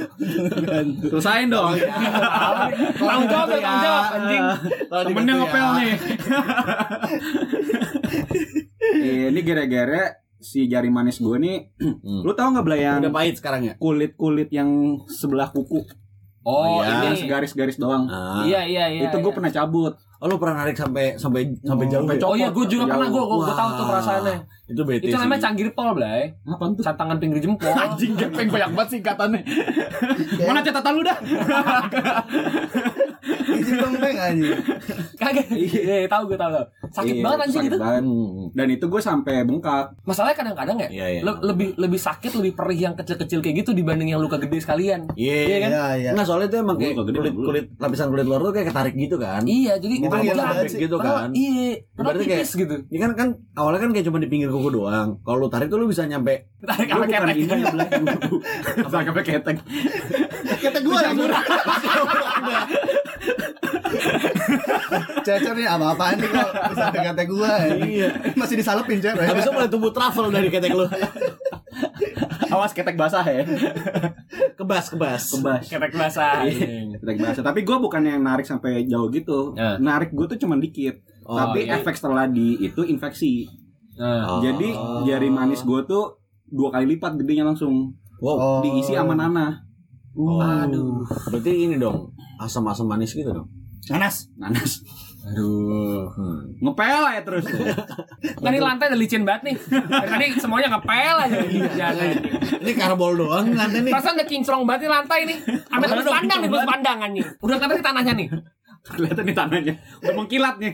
[1.06, 1.74] Selesain dong.
[2.96, 4.44] Tanggung jawab, ya, tanggung jawab anjing.
[4.90, 5.94] Temennya ngepel nih.
[9.00, 10.04] Eh, ini gara-gara
[10.40, 12.24] si jari manis gue nih, Hmm.
[12.24, 15.84] lu tau nggak Blay yang udah pahit sekarang ya kulit kulit yang sebelah kuku
[16.48, 17.12] Oh, iya.
[17.12, 17.28] ini.
[17.28, 18.08] garis-garis doang.
[18.08, 18.42] Ah.
[18.48, 19.02] Iya, iya, iya.
[19.12, 19.38] itu gue iya.
[19.38, 19.94] pernah cabut.
[20.20, 22.20] oh lu pernah narik sampai sampai sampai jauh ya?
[22.28, 24.38] Oh iya, gue juga pernah, gue gue tahu tuh perasaannya.
[24.70, 25.24] itu bete Itu sih.
[25.24, 26.36] namanya canggir pol, Blay.
[26.44, 26.84] Apaan tuh?
[26.84, 27.72] Tangan pinggir jempol.
[27.72, 29.42] Anjing gepeng banyak banget singkatannya.
[30.44, 31.18] Mana catatan lu dah?
[33.22, 34.56] izin kembeng anjing.
[35.16, 35.46] Kagak.
[35.50, 36.52] Iya, tahu gue tahu.
[36.52, 36.66] tahu.
[36.90, 37.78] Sakit Iya, banget anjing sakit itu.
[37.78, 38.04] banget.
[38.52, 39.86] Dan itu gue sampai bengkak.
[40.02, 41.22] Masalahnya kadang-kadang ya, Iya, iya.
[41.22, 45.06] le- lebih lebih sakit, lebih perih yang kecil-kecil kayak gitu dibanding yang luka gede sekalian.
[45.14, 45.70] Iya Iya kan?
[45.70, 46.10] Iya, iya.
[46.12, 49.16] Enggak soalnya itu emang kayak gede kulit kulit lapisan kulit luar tuh kayak ketarik gitu
[49.16, 49.42] kan.
[49.44, 50.36] Iya, jadi Itu banget
[50.68, 50.80] sih.
[50.80, 51.30] gitu kan.
[51.32, 52.76] Iya, Berarti kayak- tipis gitu.
[52.86, 55.20] Ini kan kan awalnya kan kayak cuma di pinggir kuku doang.
[55.20, 57.38] Kalau lu tarik tuh lu bisa nyampe Tarik Gue sama bukan ketek.
[57.38, 57.90] ini ya, Blay.
[58.92, 59.58] Sampai ketek.
[60.60, 61.32] Kata gua anjing.
[65.26, 69.52] Cecer nih apa-apaan nih kok bisa ada kata gua Iya Masih disalepin Cer Habis itu
[69.54, 70.86] mulai tumbuh travel dari ketek lu.
[72.50, 73.46] Awas ketek basah ya.
[74.58, 75.24] Kebas, kebas.
[75.38, 75.64] Kebas.
[75.70, 76.44] Ketek basah.
[76.44, 76.98] anjing.
[76.98, 77.44] Ketek basah.
[77.46, 79.54] Tapi gue bukan yang narik sampai jauh gitu.
[79.54, 79.78] Ya.
[79.78, 80.98] Narik gue tuh cuma dikit.
[81.30, 81.78] Oh, Tapi iya.
[81.78, 83.46] efek setelah di itu infeksi.
[84.02, 84.42] Nah, Oh.
[84.42, 84.74] Jadi
[85.06, 86.18] jari manis gue tuh
[86.50, 88.36] dua kali lipat gedenya langsung Wow.
[88.36, 88.60] Oh.
[88.66, 89.62] diisi sama nanah.
[90.20, 91.06] Aduh.
[91.32, 93.48] Berarti ini dong, asam-asam manis gitu dong.
[93.90, 94.86] Nanas Nanas.
[95.20, 96.08] Aduh.
[96.16, 96.56] Hmm.
[96.64, 97.46] Ngepel aja terus.
[98.44, 99.56] Kan ini lantai udah licin banget nih.
[99.86, 101.38] Tadi semuanya ngepel aja.
[101.76, 102.08] Jangan.
[102.64, 103.92] Ini karbol doang nanti nih.
[103.92, 105.38] Perasaan udah kinclong banget nih lantai nih.
[105.44, 107.26] Tembus udah pandang nih, kinclong tembus pandang anjing.
[107.44, 108.28] Udah kelihatan nih tanahnya nih.
[108.80, 109.74] Kelihatan nih tanahnya.
[110.02, 110.74] Udah mengkilat nih.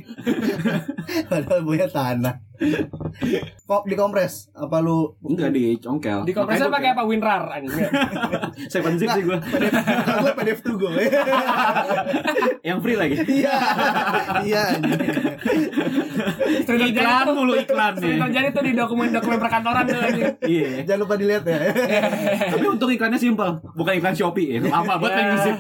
[1.25, 2.44] Padahal punya tanah
[3.69, 4.49] Kok dikompres?
[4.55, 6.23] Apa lu Enggak dicongkel.
[6.25, 7.03] Di kompresor pakai apa?
[7.03, 7.87] Winrar anjing.
[8.69, 9.37] Seven zip sih gue.
[10.21, 10.91] Gue PDF tuh gue
[12.61, 13.15] Yang free lagi.
[13.25, 13.55] Iya
[14.45, 14.99] Iya anjing.
[16.65, 18.17] Iklan mulu iklan nih.
[18.21, 20.25] terjadi tuh di dokumen-dokumen perkantoran tuh anjing.
[20.45, 20.69] Iya.
[20.85, 21.57] Jangan lupa dilihat ya
[22.53, 24.57] Tapi untuk iklannya simpel, bukan iklan Shopee.
[24.57, 24.59] Ya.
[24.63, 25.57] Lama banget yang nge-zip.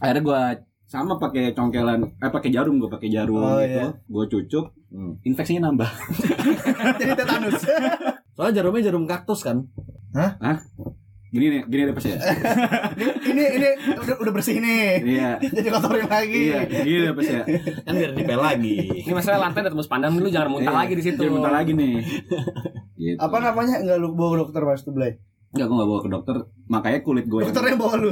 [0.00, 0.42] Akhirnya gua
[0.86, 3.74] sama pakai congkelan, eh pakai jarum gua pakai jarum Oh, gitu.
[3.74, 3.86] iya.
[4.06, 5.18] Gua cucuk, Hmm.
[5.20, 5.90] infeksinya nambah.
[7.00, 7.58] Jadi tetanus
[8.38, 9.66] Soalnya jarumnya jarum kaktus kan.
[11.26, 12.16] Gini nih, gini deh pas ya.
[13.26, 15.30] Ini ini udah, udah bersih nih Iya.
[15.58, 17.42] Jadi kotorin lagi Iya, gini deh pas ya.
[17.82, 18.76] Kan biar dipel lagi.
[19.02, 20.80] Ini masalah lantai udah tembus pandang dulu jangan muntah Iya.
[20.80, 21.18] lagi di situ.
[21.18, 21.94] Jangan bentar lagi nih.
[22.96, 23.18] Gitu.
[23.18, 23.82] Apa namanya?
[23.82, 26.36] Enggak lu bawa dokter pas tuh Blay Enggak, gue gak bawa ke dokter.
[26.66, 28.10] Makanya kulit gue yang Dokternya bawa lu.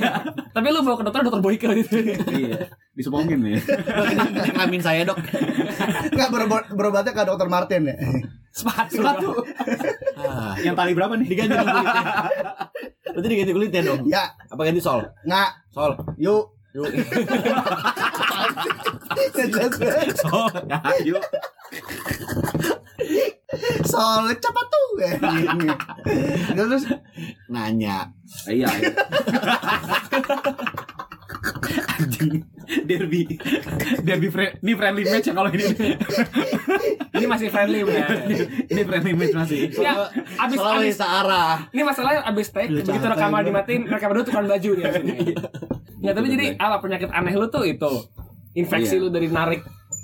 [0.56, 1.96] Tapi lu bawa ke dokter dokter Boyke gitu.
[2.32, 3.60] iya, disepongin nih.
[4.40, 5.20] Ini kelamin saya dok.
[6.08, 7.96] Enggak berobat berobatnya ke dokter Martin ya.
[8.50, 8.98] Sepatu.
[8.98, 9.28] Sepatu.
[10.16, 11.28] Ah, yang tali berapa nih?
[11.28, 12.02] diganti kulitnya.
[13.10, 14.00] Berarti diganti kulitnya dong.
[14.08, 15.04] Ya, Apa ganti sol?
[15.22, 15.50] nggak.
[15.70, 15.92] Sol.
[16.16, 16.44] Yuk.
[16.72, 16.86] Yuk.
[20.30, 21.22] Oh, ya, yuk.
[23.90, 24.88] Soal cepat tuh.
[26.56, 26.84] Terus
[27.46, 28.08] Nanya.
[28.46, 28.68] Iya.
[28.70, 28.90] iya.
[31.96, 32.44] Anjing.
[32.86, 33.26] Derby.
[34.00, 35.66] Derby fri- ini friendly match ya kalau ini.
[37.10, 38.06] Ini masih friendly ya.
[38.64, 39.58] ini friendly match masih.
[39.74, 40.06] Ya,
[40.38, 41.52] abis Soalnya abis searah.
[41.68, 45.18] ini masalahnya abis take begitu santai rekaman dimatiin mereka berdua tukar baju nih aslinya.
[46.00, 47.92] Ya tapi jadi apa penyakit aneh lu tuh itu
[48.52, 49.02] infeksi Iya.
[49.02, 49.60] lu dari narik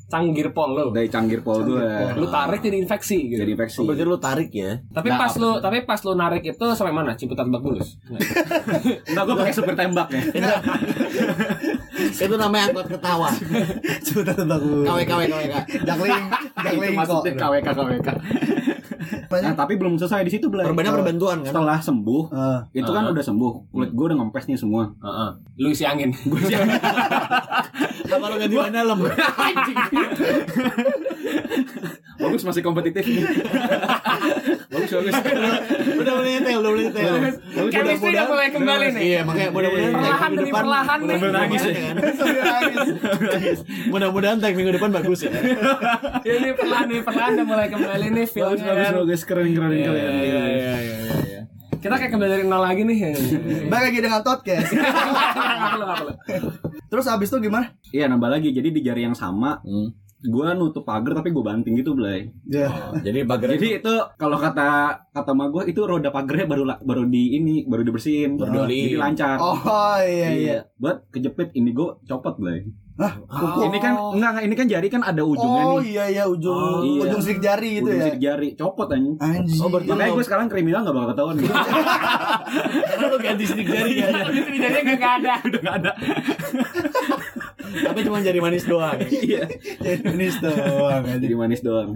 [0.06, 0.86] canggir pol lu.
[0.94, 1.82] Dari canggir pol gue.
[2.14, 3.40] Lu tarik jadi infeksi gitu.
[3.42, 3.78] Jadi infeksi.
[3.82, 4.78] Oh, berarti lu tarik ya.
[4.94, 7.12] Tapi Nggak pas lu tapi pas lu narik itu sampai mana?
[7.18, 7.98] Ciputat Lebak Bulus.
[9.10, 10.22] Enggak, gue pakai super tembak ya.
[11.96, 13.28] Itu namanya angkot ketawa.
[14.02, 14.84] tebak lu.
[14.84, 17.22] KW KW KW Itu jakling kok.
[17.26, 18.08] KWK KWK.
[19.26, 20.66] Nah, tapi belum selesai di situ belum.
[20.66, 21.50] Perbannya perbantuan kan.
[21.50, 23.52] Setelah sembuh, Eh, itu kan udah sembuh.
[23.70, 24.82] Kulit gue udah ngempes nih semua.
[24.98, 25.30] Heeh.
[25.58, 26.10] Lu isi angin.
[26.10, 28.98] Gue sih Apa lu ganti ban dalam?
[32.16, 33.24] bagus masih kompetitif nih.
[34.72, 35.14] bagus bagus.
[35.96, 37.14] Udah mulai nyetel, udah mulai nyetel.
[37.78, 39.02] Chemistry udah mulai kembali nih.
[39.02, 41.06] Iya, makanya mudah-mudahan Perlahan demi perlahan nih.
[41.08, 41.90] mudah-mudahan Nangis ya.
[43.86, 45.30] Mudah-mudahan tag minggu depan bagus ya.
[46.22, 48.64] Ini perlahan nih perlahan udah mulai kembali nih Bagus filmnya.
[48.66, 48.92] bagus kan.
[48.96, 49.96] bagus keren keren Iya, keren.
[49.96, 50.74] iya, iya, iya,
[51.22, 51.40] iya.
[51.76, 52.98] Kita kayak kembali dari nol lagi nih.
[53.66, 54.68] Balik lagi dengan podcast.
[54.68, 54.90] Nggak
[55.70, 56.12] perlu, nggak perlu.
[56.86, 57.66] Terus abis itu gimana?
[57.88, 58.48] Iya nambah lagi.
[58.50, 59.60] Jadi di jari yang sama,
[60.26, 62.28] gue nutup pagar tapi gue banting gitu Blay.
[62.50, 62.92] Ya.
[63.00, 67.38] Jadi bagernya Jadi itu kalau kata kata ma gue itu roda pagarnya baru baru di
[67.38, 68.36] ini baru dibersihin.
[68.36, 68.66] Baru.
[68.66, 69.38] Jadi lancar.
[69.38, 70.58] Oh iya iya.
[70.76, 72.66] Buat kejepit ini gue copot Blay.
[72.96, 73.12] Hah?
[73.28, 73.60] Oh.
[73.62, 75.92] Ini kan enggak enggak, ini kan jari kan ada ujungnya Oh nih.
[75.92, 77.04] iya iya ujung Oh, iya.
[77.04, 78.06] ujung sidik jari gitu Ujung ya.
[78.08, 79.16] sidik jari copot anjing.
[79.18, 79.60] Anjing.
[79.60, 81.36] Oh, berarti Makanya gue sekarang kriminal gak bakal ketahuan
[82.88, 84.12] Karena lu ganti sidik jari kan.
[84.24, 85.34] Tapi jadinya nggak ada.
[85.46, 85.90] Udah gak ada
[87.66, 88.96] Tapi cuma jari manis doang.
[89.28, 89.44] Iya
[89.84, 91.20] Ini doang anjing.
[91.20, 91.88] Jadi manis doang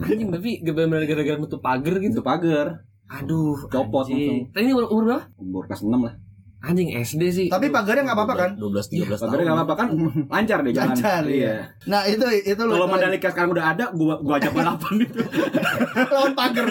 [0.00, 2.14] Anjing tapi benar-benar gara-gara nutup pagar gitu.
[2.14, 4.48] Itu pagar Aduh, Copot anjing.
[4.48, 5.22] Tadi ini umur, umur berapa?
[5.36, 6.16] Umur kelas 6 lah
[6.58, 7.46] Anjing SD sih.
[7.46, 8.50] Tapi pagarnya nggak apa-apa kan?
[8.58, 9.30] 12 13 tahun.
[9.30, 9.88] Pagarnya gak apa-apa kan
[10.34, 11.54] Lancar deh jalan Lancar Iya ya.
[11.86, 15.22] Nah itu itu lu Kalau Mandalika sekarang udah ada Gua, gua ajak balapan gitu
[16.18, 16.66] lawan pagar.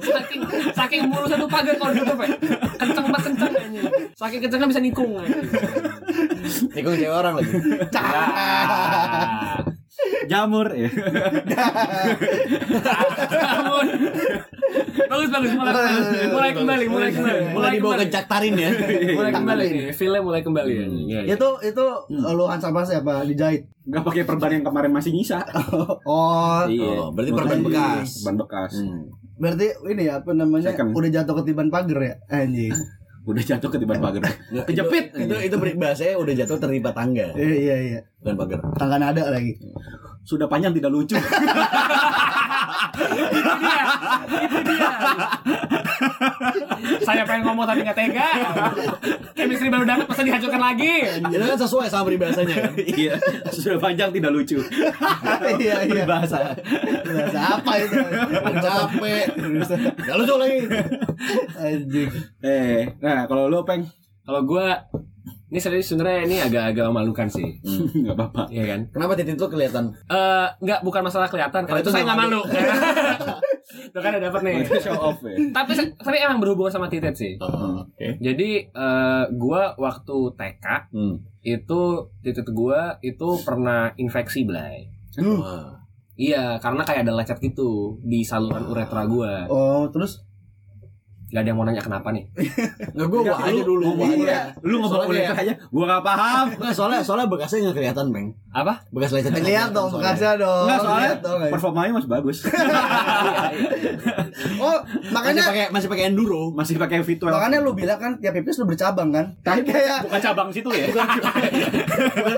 [0.00, 0.40] Saking
[0.72, 2.28] saking mulu satu pagar kalau ditutup ya.
[2.80, 3.84] Kenceng banget kenceng anjing.
[4.16, 5.44] Saking kencengnya bisa nikung anjing.
[6.72, 7.52] Nikung cewek orang lagi.
[10.26, 10.90] Jamur ya
[13.42, 13.86] Namun,
[15.08, 15.74] bagus bagus mulai
[16.28, 18.12] mulai kembali mulai kembali Mulai dibawa ke kembali.
[18.12, 18.70] Caktarin ya.
[19.12, 20.86] mulai kembali nih filmnya mulai kembali ya.
[20.86, 21.34] Iya, iya.
[21.34, 23.68] itu itu lu ansar apa apa dijahit.
[23.82, 25.42] Gak pakai perban yang kemarin masih nyisa
[26.06, 26.62] Oh.
[26.62, 28.22] Oh, berarti perban bekas.
[28.22, 29.10] Ban bekas Hmm.
[29.36, 30.70] Berarti ini ya apa namanya?
[30.70, 30.94] Second.
[30.94, 32.14] Udah jatuh ketiban pagar ya?
[32.30, 32.70] Anjing.
[33.22, 34.22] Udah jatuh ke tiban pagar
[34.66, 35.14] Kejepit.
[35.14, 38.00] Itu itu bahasanya udah jatuh terlibat tangga Iya iya iya.
[38.18, 38.58] dan pagar.
[38.74, 39.54] Tangga nada lagi.
[40.22, 41.18] Sudah panjang tidak lucu
[43.32, 43.84] itu dia
[44.46, 44.90] itu dia
[47.02, 48.28] saya pengen ngomong tapi nggak tega
[49.34, 52.72] chemistry baru dapat masa dihancurkan lagi Itu kan sesuai sama peribahasanya kan.
[53.02, 53.14] Iya
[53.50, 54.58] Sudah panjang tidak lucu
[55.62, 56.04] iya iya.
[56.06, 56.54] Peribahasa.
[57.02, 57.98] Bahasa apa itu?
[58.62, 59.24] Capek.
[60.02, 60.58] Gak lucu lagi.
[61.58, 62.10] Anjing.
[62.42, 63.86] Eh Nah kalau lo peng
[64.22, 64.66] kalau gue
[65.52, 67.60] ini serius sebenarnya ini agak-agak memalukan sih
[68.08, 68.80] Gak apa-apa Iya kan?
[68.88, 69.92] Kenapa titik lu kelihatan?
[70.08, 72.40] Eh, nggak bukan masalah kelihatan Kalau itu itu saya nggak nggak malu.
[73.84, 74.54] Itu kan udah dapat nih.
[74.64, 77.36] Itu show off ya tapi tapi emang berhubungan sama titit sih.
[77.36, 78.16] Oh, Oke.
[78.18, 81.20] Jadi eh, gua waktu TK Hmm.
[81.42, 81.80] itu
[82.24, 84.88] titit gua itu pernah infeksi belai.
[85.20, 85.76] Wah.
[86.12, 89.44] Iya, karena kayak ada lecet gitu di saluran uretra gua.
[89.48, 90.24] Oh, terus
[91.32, 92.28] Gak ada yang mau nanya kenapa nih.
[92.94, 93.84] Nggak gue gua aja dulu.
[93.90, 94.20] Gua Iya.
[94.20, 94.38] aja.
[94.60, 98.26] Lu ngomong kayak- aja Gua gak paham Nggak, soalnya soalnya bekasnya nggak kelihatan, Bang.
[98.52, 98.84] Apa?
[98.90, 99.32] Bekas lecet.
[99.34, 100.68] lihat dong bekasnya dong.
[100.68, 101.12] Enggak soalnya.
[101.48, 102.38] Performanya masih bagus
[104.58, 106.52] Oh, Masih makanya pakai masih pakai enduro.
[106.52, 109.32] Masih pakai V12 makanya lu bilang kan tiap pipis lu bercabang kan?
[109.40, 111.06] Tapi kayak bukan cabang situ ya bukan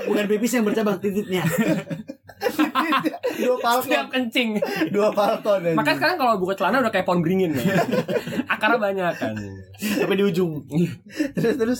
[0.07, 1.43] bukan pipis yang bercabang titiknya.
[3.37, 4.49] dua palton, Setiap kencing.
[4.89, 5.59] dua palton.
[5.71, 7.63] Makanya sekarang kalau buka celana udah kayak pohon beringin ya.
[8.45, 9.33] Akarnya banyak kan.
[9.97, 10.61] Sampai di ujung.
[11.35, 11.79] terus terus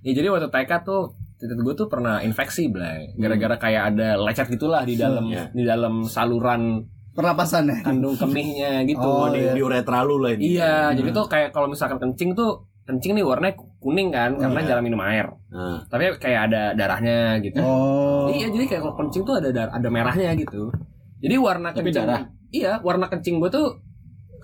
[0.00, 3.12] Ya jadi waktu TK tuh titik gue tuh pernah infeksi Blay.
[3.14, 5.44] Gara-gara kayak ada lecet gitulah di dalam Hmm, iya.
[5.50, 6.80] di dalam saluran
[7.12, 7.80] pernapasannya.
[7.82, 9.00] kandung kemihnya gitu.
[9.00, 9.52] Oh, di, iya.
[9.52, 10.52] di uretra lu lah ini.
[10.52, 14.68] Iya, jadi tuh kayak kalau misalkan kencing tuh kencing nih warnanya kuning kan karena Iya.
[14.68, 15.26] jarang minum air.
[15.50, 17.58] Nah, Tapi kayak ada darahnya gitu.
[17.58, 18.28] Oh.
[18.28, 20.70] Iya, jadi kayak kalau kencing tuh ada ada merahnya gitu.
[21.18, 22.22] Jadi warna Tapi kencing darah?
[22.46, 23.66] Iya, warna kencing gue tuh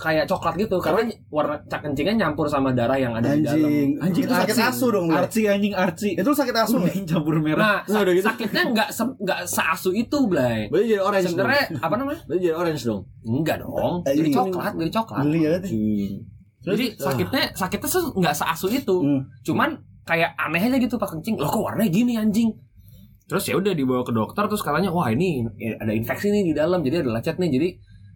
[0.02, 3.62] kayak coklat gitu karena warna cak kencingnya nyampur sama darah yang ada di dalam.
[3.62, 3.88] Anjing.
[3.96, 5.06] Anjing, itu sakit asu dong.
[5.06, 5.18] Blay.
[5.22, 6.08] Arci anjing Arci.
[6.18, 6.76] Itu sakit asu.
[6.76, 7.62] Kuning campur merah.
[7.62, 8.26] Nah, Nah, udah gitu.
[8.26, 10.66] sakitnya nggak se- nggak seasu itu, Blay.
[10.66, 11.78] berarti jadi orange Sebenarnya dong.
[11.80, 12.20] apa namanya?
[12.26, 13.00] Berarti jadi orange dong.
[13.22, 13.94] Enggak dong.
[14.02, 14.34] Jadi Anjing.
[14.34, 15.22] coklat, jadi coklat.
[15.22, 15.54] Geli ya.
[16.62, 18.96] Jadi sakitnya sakitnya tuh nggak seasu itu.
[18.98, 19.22] Hmm.
[19.42, 19.70] Cuman
[20.02, 21.34] kayak aneh aja gitu pas kencing.
[21.34, 22.50] Loh kok warnanya gini anjing?
[23.22, 25.42] Terus ya udah dibawa ke dokter terus katanya wah ini
[25.78, 27.68] ada infeksi nih di dalam jadi ada lecet nih jadi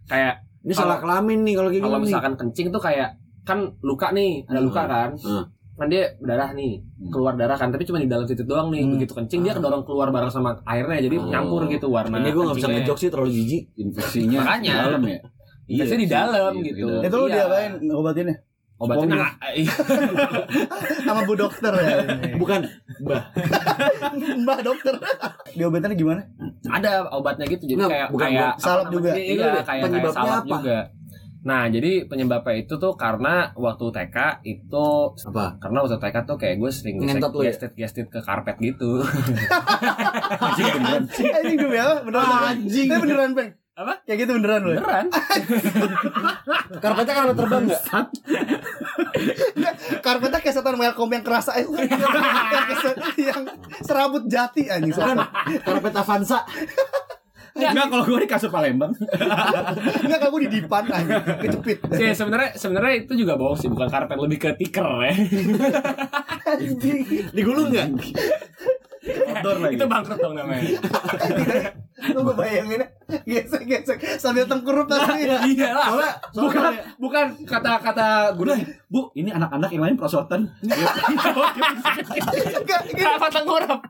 [0.05, 0.35] kayak
[0.67, 3.09] Ini Kalau- salah kelamin nih kalau kayak kalau misalkan kencing tuh kayak
[3.41, 5.47] kan luka nih ada luka kan Hmm.
[5.73, 6.71] kan dia berdarah nih
[7.07, 8.91] keluar darah kan tapi cuma di dalam titik doang nih Hmm.
[8.93, 11.25] begitu kencing dia kedorong keluar bareng sama airnya jadi Oh.
[11.25, 13.63] nyampur gitu warna Ini gue gak bisa ngejok sih terlalu jijik.
[13.77, 14.67] Infeksinya Makanya.
[14.67, 15.19] di dalam ya.
[15.67, 16.99] Infeksinya di dalam Iya, gitu iya.
[17.01, 17.35] Itu lu Iya.
[17.37, 18.35] diapain ngobatinnya?
[18.77, 19.73] Obatnya nah, iya.
[21.05, 21.97] Sama bu dokter ya.
[22.35, 22.61] Bukan,
[22.99, 23.21] Mbah.
[24.43, 24.93] Mbak dokter.
[25.51, 26.21] Diobatinnya gimana?
[26.67, 29.09] ada obatnya gitu jadi Nggak, kayak bukan kayak salep apa juga.
[29.11, 30.49] iya Ini kayak kayak penyebabnya salep apa?
[30.51, 30.79] juga
[31.39, 34.87] nah jadi penyebabnya itu tuh karena waktu TK itu
[35.23, 35.55] Apa?
[35.57, 37.45] karena waktu TK tuh kayak gue sering Ngentot lu ya?
[37.47, 38.99] gestit gestit ke karpet gitu
[40.43, 41.03] Anjing beneran.
[41.07, 41.95] Anjing demi apa?
[42.03, 42.41] Beneran.
[42.51, 42.87] Anjing.
[42.89, 43.49] Tapi beneran, Peng.
[43.77, 43.93] Apa?
[44.09, 44.73] Kayak gitu beneran lu.
[44.73, 45.05] beneran
[46.83, 47.83] Karpetnya karpet terbang enggak?
[50.01, 51.69] Karpetnya kayak setan welcome yang kerasa eh,
[53.29, 53.45] yang,
[53.85, 54.97] serabut jati anjing.
[54.97, 55.17] Bukan,
[55.61, 56.41] karpet Avanza.
[57.53, 58.97] Enggak kalau gue di kasur Palembang.
[60.01, 61.77] Enggak kamu di dipan anjing, kecepit.
[61.93, 65.13] sih sebenarnya sebenarnya itu juga bohong sih bukan karpet lebih ke tiker ya
[66.49, 67.29] Anjing.
[67.29, 67.93] Digulung enggak?
[69.05, 69.73] Outdoor lagi.
[69.77, 70.65] itu bangkrut dong namanya
[71.97, 72.85] gue bayangin
[73.25, 75.25] gesek-gesek sambil tengkurup tadi.
[75.49, 78.53] iya lah Soalnya, bukan soalnya bukan kata-kata guru
[78.87, 80.47] Bu, ini anak-anak yang lain prosotan.
[80.63, 80.95] Enggak,
[82.87, 83.03] gini.
[83.03, 83.83] apa tengkurap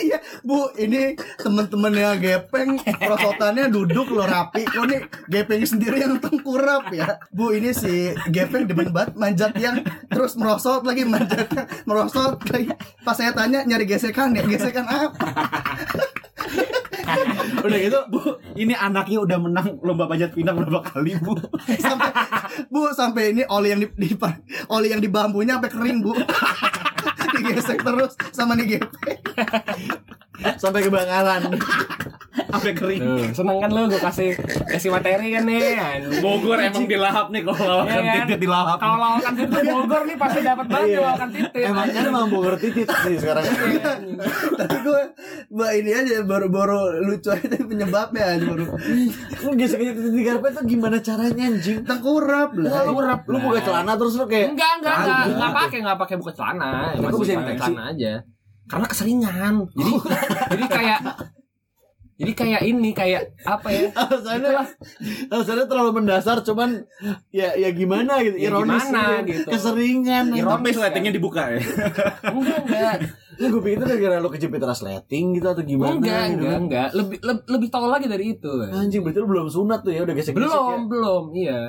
[0.00, 4.64] Iya, Bu, ini temen-temennya Gepeng, prosotannya duduk lo rapi.
[4.64, 7.20] Kok nih Gepeng sendiri yang tengkurap ya.
[7.34, 11.50] Bu, ini si Gepeng demen banget manjat yang terus merosot lagi manjat
[11.84, 12.72] merosot lagi.
[13.04, 15.12] Pas saya tanya nyari gesekan ya, gesekan apa?
[17.66, 18.20] udah gitu Bu,
[18.56, 21.34] ini anaknya udah menang lomba panjat pinang berapa kali, Bu?
[21.84, 22.10] Sampai
[22.70, 24.08] Bu, sampai ini oli yang di, di
[24.68, 26.12] oli yang di bambunya sampai kering, Bu.
[27.40, 29.20] Digesek terus sama nih Gepeng.
[30.60, 31.56] sampai kebakaran.
[32.30, 33.02] Sampai kering.
[33.02, 34.30] Tuh, seneng kan lu gue kasih
[34.64, 35.62] kasih materi kan nih.
[36.18, 38.14] Bogor emang dilahap nih kalau lawakan Iya kan?
[38.22, 38.78] titit dilahap.
[38.78, 40.98] Kalau lawakan titit Bogor nih pasti dapat banget Iya.
[41.00, 41.62] lawakan titit.
[41.64, 43.44] Emang kan emang Bogor titit sih sekarang.
[44.52, 45.00] Tapi gue,
[45.50, 48.64] mbak ini aja baru-baru lucu aja tapi penyebabnya aja baru
[49.50, 51.82] gesek-gesek titit di karpet tuh gimana caranya anjing?
[51.82, 52.70] tengkurap lah.
[52.84, 53.18] Tengkurap.
[53.26, 56.70] Lu buka celana terus lu kayak Enggak, enggak, enggak, enggak pakai, enggak pakai buka celana.
[56.94, 58.12] Masih bisa celana aja.
[58.66, 59.54] Karena keseringan.
[59.68, 59.92] Jadi
[60.54, 61.00] jadi kayak
[62.20, 63.88] jadi kayak ini kayak apa ya?
[63.96, 64.50] alasannya
[65.26, 66.84] alasannya terlalu mendasar cuman
[67.30, 69.40] ya ya gimana gitu Ya ironis gimana gitu.
[69.40, 69.48] gitu.
[69.48, 70.76] keseringan Ironis.
[70.76, 71.60] Sletingnya dibuka ya.
[72.30, 72.96] Enggak, enggak.
[73.40, 76.60] lu gue pikir itu gara-gara lu kejepit resleting gitu atau gimana Enggak, gitu enggak, kan.
[76.60, 76.88] enggak.
[76.92, 78.52] Lebih lebih, lebih tolol lagi dari itu.
[78.68, 81.60] anjing berarti lu belum sunat tuh ya udah gesek-gesek Belum, ya belum, iya.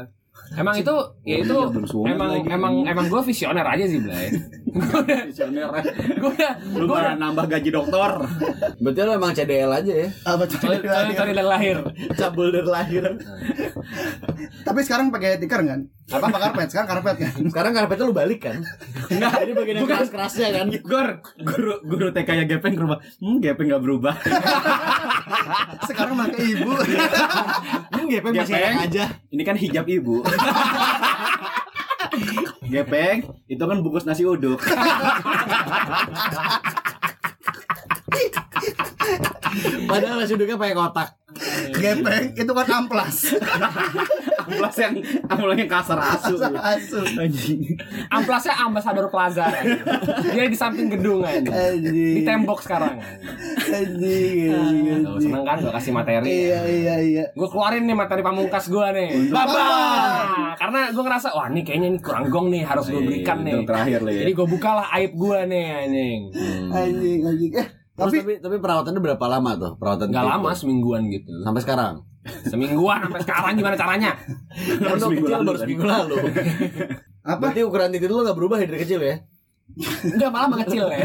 [0.51, 2.43] Emang itu ya itu Iya, emang lagi.
[2.45, 4.27] emang emang gue visioner aja sih, Blay.
[5.27, 5.67] Visioner.
[6.13, 8.11] gue udah Lu gue malah nambah gaji dokter.
[8.77, 11.77] berarti lu emang CDL aja ya Apa cari cari dari lahir.
[12.13, 13.03] cabul dari lahir
[14.61, 15.87] Tapi sekarang pakai tikar kan?
[16.09, 16.67] Apa apa karpet?
[16.67, 17.33] Sekarang karpet kan?
[17.45, 18.59] sekarang karpetnya lu balik kan
[19.07, 21.07] enggak jadi bagian yang keras kerasnya kan Gor,
[21.41, 22.99] guru guru TK nya Gepeng ke rumah.
[23.17, 24.15] Hmm, Gepeng gak berubah.
[25.89, 26.71] Sekarang pakai ibu.
[27.93, 28.77] hmm, GP masih Gepeng.
[28.83, 30.23] aja Ini kan hijab ibu.
[32.71, 34.59] Gepeng, itu kan bungkus nasi uduk.
[39.91, 41.19] padahal nasi uduknya pakai kotak
[41.75, 43.35] Gepeng itu kan amplas.
[44.51, 44.93] Amplas yang
[45.31, 46.35] amplas yang kasar asu.
[46.43, 46.99] Asu.
[47.15, 47.61] Anjing.
[48.11, 49.47] Amplasnya ambasador Plaza.
[50.27, 51.39] Dia di samping gedung aja.
[51.47, 52.15] Anjing.
[52.19, 52.99] Di tembok sekarang.
[53.71, 54.51] Anjing.
[54.51, 55.03] anjing.
[55.23, 56.27] seneng kan gue kasih materi.
[56.27, 57.23] Iya iya iya.
[57.31, 59.31] Gue keluarin nih materi pamungkas gue nih.
[59.31, 59.65] Baba.
[60.59, 63.63] Karena gue ngerasa wah nih kayaknya ini kurang gong nih harus gue berikan nih.
[63.63, 64.19] Terakhir lah ya.
[64.27, 66.19] Jadi gue bukalah aib gue nih anjing.
[66.75, 67.53] Anjing anjing.
[67.55, 70.65] Eh tapi tapi tapi perawatannya berapa lama tuh perawatan Gak lama tuh?
[70.65, 71.29] semingguan gitu.
[71.45, 71.93] sampai sekarang
[72.45, 74.11] Semingguan sampai sekarang gimana caranya?
[74.77, 76.15] Kan lu seminggu kecil lalu baru seminggu lalu
[77.21, 77.37] apa?
[77.37, 79.15] berarti ukuran titik lu gak berubah ya dari kecil ya
[80.03, 80.99] Enggak malah mengecil ya.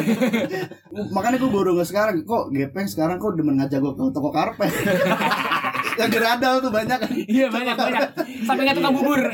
[1.15, 4.73] Makanya gue baru nggak sekarang kok gepeng sekarang kok demen ngajak gue ke toko karpet.
[6.03, 7.11] yang geradal tuh banyak kan.
[7.15, 8.03] Iya banyak banyak.
[8.43, 9.21] Sampai nggak tukang bubur.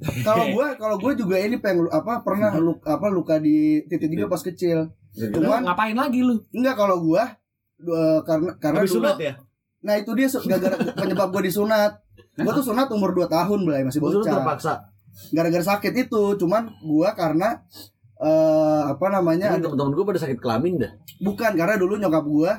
[0.00, 4.32] Kalau gue kalau gue juga ini pengen apa pernah luka, apa luka di titik juga
[4.32, 4.88] pas kecil.
[5.12, 6.40] Lu Cuman ngapain lagi lu?
[6.56, 7.20] enggak kalau gue
[8.24, 9.36] karena karena Habis dulu ya?
[9.80, 12.00] Nah itu dia gara-gara penyebab gue disunat.
[12.36, 14.24] Gue tuh sunat umur 2 tahun Blay, masih bocah.
[14.24, 14.72] terpaksa.
[15.34, 17.64] Gara-gara sakit itu, cuman gue karena
[18.20, 19.56] eh apa namanya?
[19.56, 20.92] Ini teman-teman gue pada sakit kelamin dah.
[21.20, 22.52] Bukan karena dulu nyokap gue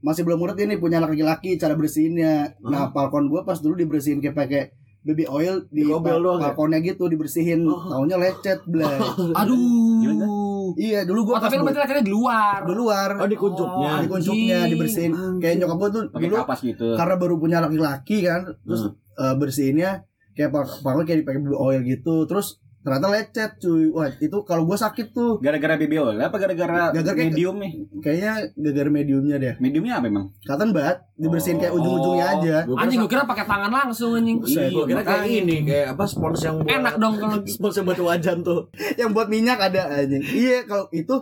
[0.00, 2.56] masih belum ngerti nih punya anak laki-laki cara bersihinnya.
[2.64, 4.62] Nah, balkon gue pas dulu dibersihin kayak pakai
[5.00, 6.44] baby oil di Digobel bal- doang ya?
[6.48, 7.64] balkonnya gitu dibersihin.
[7.64, 7.88] Oh.
[7.88, 9.00] Taunya lecet, Blay.
[9.40, 10.72] Aduh.
[10.76, 12.58] iya, dulu gue Oh, tapi lu berarti latihannya di luar.
[12.62, 13.08] di luar.
[13.16, 13.90] Oh di kuncupnya.
[13.98, 14.70] di kuncupnya anjing.
[14.70, 15.12] dibersihin.
[15.38, 16.86] Kayak nyokap gue tuh Pakai dulu kapas gitu.
[16.94, 18.82] karena baru punya laki-laki kan terus
[19.16, 19.90] eh, bersihinnya
[20.30, 24.72] kayak pakai kayak dipakai blue oil gitu terus ternyata lecet cuy wah itu kalau gue
[24.74, 27.72] sakit tuh Gara-gara baby oil apa gara-gara medium nih?
[28.00, 30.26] kayaknya gara-gara mediumnya deh Mediumnya apa emang?
[30.40, 31.78] kelihatan banget dibersihin kayak Oh.
[31.78, 34.40] ujung-ujungnya aja Gua Anjing gue kira pakai tangan langsung anjing.
[34.40, 37.86] Iya, gua kira kayak ini kayak apa spons yang buat Enak dong kalau spons yang
[37.86, 38.60] buat wajan tuh.
[38.96, 41.14] yang buat minyak ada aja iya kalau itu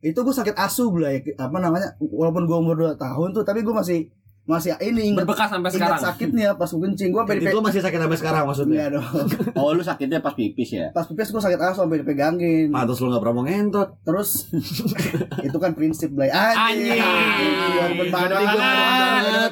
[0.00, 3.70] itu gue sakit asu belai apa namanya walaupun gue umur 2 tahun tuh tapi gue
[3.70, 4.10] masih
[4.42, 6.02] masih ini ingat berbekas sampai ingat sekarang.
[6.02, 8.90] sakitnya pas gue kencing gue sampai Itu masih sakit sampai sekarang maksudnya.
[8.90, 9.06] Enggak dong
[9.62, 10.90] Oh lu sakitnya pas pipis ya?
[10.90, 13.88] pas pipis gue sakit asu sampai dipegangin Pantes lu gak pernah mau ngentot.
[14.02, 14.50] Terus
[15.46, 16.26] itu kan prinsip Blay.
[16.26, 16.98] Anjing.
[16.98, 17.54] Anjing.
[17.94, 18.08] Demen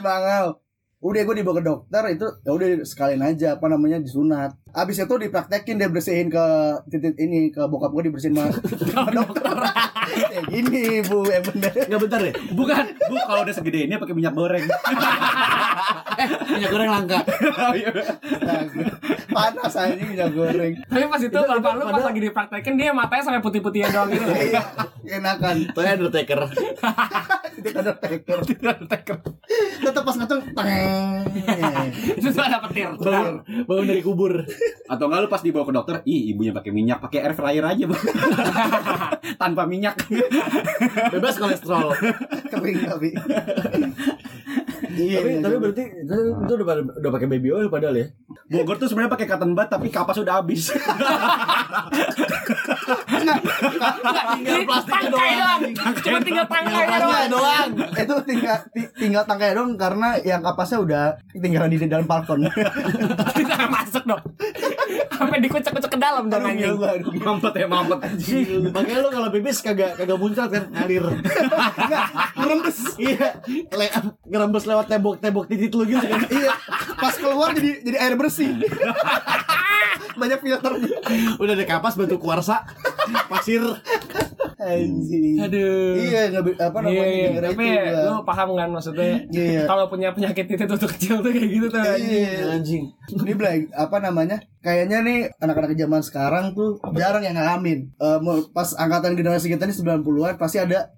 [0.03, 0.59] banget.
[1.01, 4.59] Udah gue dibawa ke dokter itu ya udah sekalian aja apa namanya disunat.
[4.71, 6.45] Abis itu dipraktekin dia bersihin ke
[6.87, 9.57] titik ini ke bokap gue dibersihin sama dokter.
[10.11, 11.73] Kayak gini bu, yang bener.
[11.91, 12.35] Enggak bentar deh.
[12.55, 14.65] Bukan, bu kalau udah segede ini pakai minyak goreng.
[16.51, 17.19] Minyak goreng langka.
[19.31, 20.73] Panas aja minyak goreng.
[20.85, 24.29] Tapi pas itu bapak lu pas lagi dipraktekin dia matanya sampai putih-putih doang gitu.
[24.29, 24.63] Iya,
[25.17, 25.55] enakan.
[25.65, 26.41] Itu Undertaker.
[27.57, 28.39] Itu ada teker.
[29.81, 30.69] Tetap pas ngaceng, teng.
[32.21, 32.91] Itu tuh ada petir.
[33.01, 34.45] Bangun, bangun dari kubur.
[34.87, 37.85] Atau enggak lu pas dibawa ke dokter, ih ibunya pakai minyak, pakai air fryer aja,
[37.87, 37.95] Bu.
[39.43, 39.97] Tanpa minyak.
[41.11, 41.95] Bebas kolesterol.
[42.51, 43.09] Kering tapi.
[44.91, 45.63] Iya, tapi iya, tapi iya.
[45.63, 46.67] berarti itu, itu udah
[46.99, 48.07] udah pakai baby oil padahal ya.
[48.51, 50.75] Bogor tuh sebenarnya pakai cotton bud tapi kapas udah habis.
[54.41, 55.61] Ini tangkai doang.
[56.03, 57.31] Cuma tinggal tangkainya Tangkai doang.
[57.31, 57.95] doang.
[57.95, 62.51] Itu tinggal ti- tinggal tangkai doang karena yang kapasnya udah tinggal di dalam balkon.
[63.91, 64.23] Masuk dong.
[65.19, 67.19] Sampai dikucek-kucek ke dalam dong Aduh, anjing.
[67.19, 67.99] mampet ya, mampet.
[68.71, 71.03] Makanya lu kalau pipis kagak kagak muncrat kan ngalir.
[72.39, 72.79] Ngerembes.
[73.03, 73.43] iya.
[73.75, 73.91] Le
[74.31, 76.23] ngerembes lewat tembok-tembok titik lu gitu kan.
[76.31, 76.55] Iya.
[76.95, 78.55] Pas keluar jadi jadi air bersih.
[80.23, 80.73] Banyak filter.
[81.43, 82.63] Udah ada kapas batu kuarsa,
[83.27, 83.67] pasir.
[84.61, 85.41] Anjing.
[85.41, 85.97] Aduh.
[85.97, 87.01] Iya, nggak bi- apa Iya, namanya?
[87.09, 87.29] iya.
[87.31, 88.05] gara-gara tapi itu gua.
[88.05, 89.63] lu paham kan maksudnya Iya.
[89.65, 92.13] kalau punya penyakit itu tuh kecil tuh kayak gitu tuh anjing.
[92.13, 92.45] Iya.
[92.53, 92.85] Anjing.
[93.11, 94.37] Ini Blay, apa namanya?
[94.59, 97.89] Kayaknya nih anak-anak zaman sekarang tuh jarang yang ngalamin.
[97.91, 100.93] Eh, mau- pas angkatan generasi kita nih 90-an pasti ada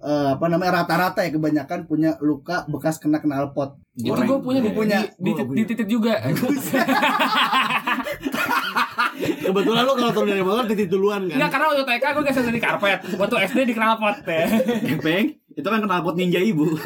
[0.00, 3.78] eh, apa namanya rata-rata ya kebanyakan punya luka bekas kena knalpot.
[3.94, 4.98] Itu gue punya di, Gua punya.
[5.16, 6.18] di, di, di titik juga.
[9.44, 11.52] Kebetulan lu kalau turun dari motor titik duluan Enggak kan.
[11.52, 12.98] karena waktu TK gue geser dari karpet.
[13.14, 14.44] Waktu SD di knalpot ya.
[14.86, 16.72] Gepeng, itu kan knalpot ninja ibu.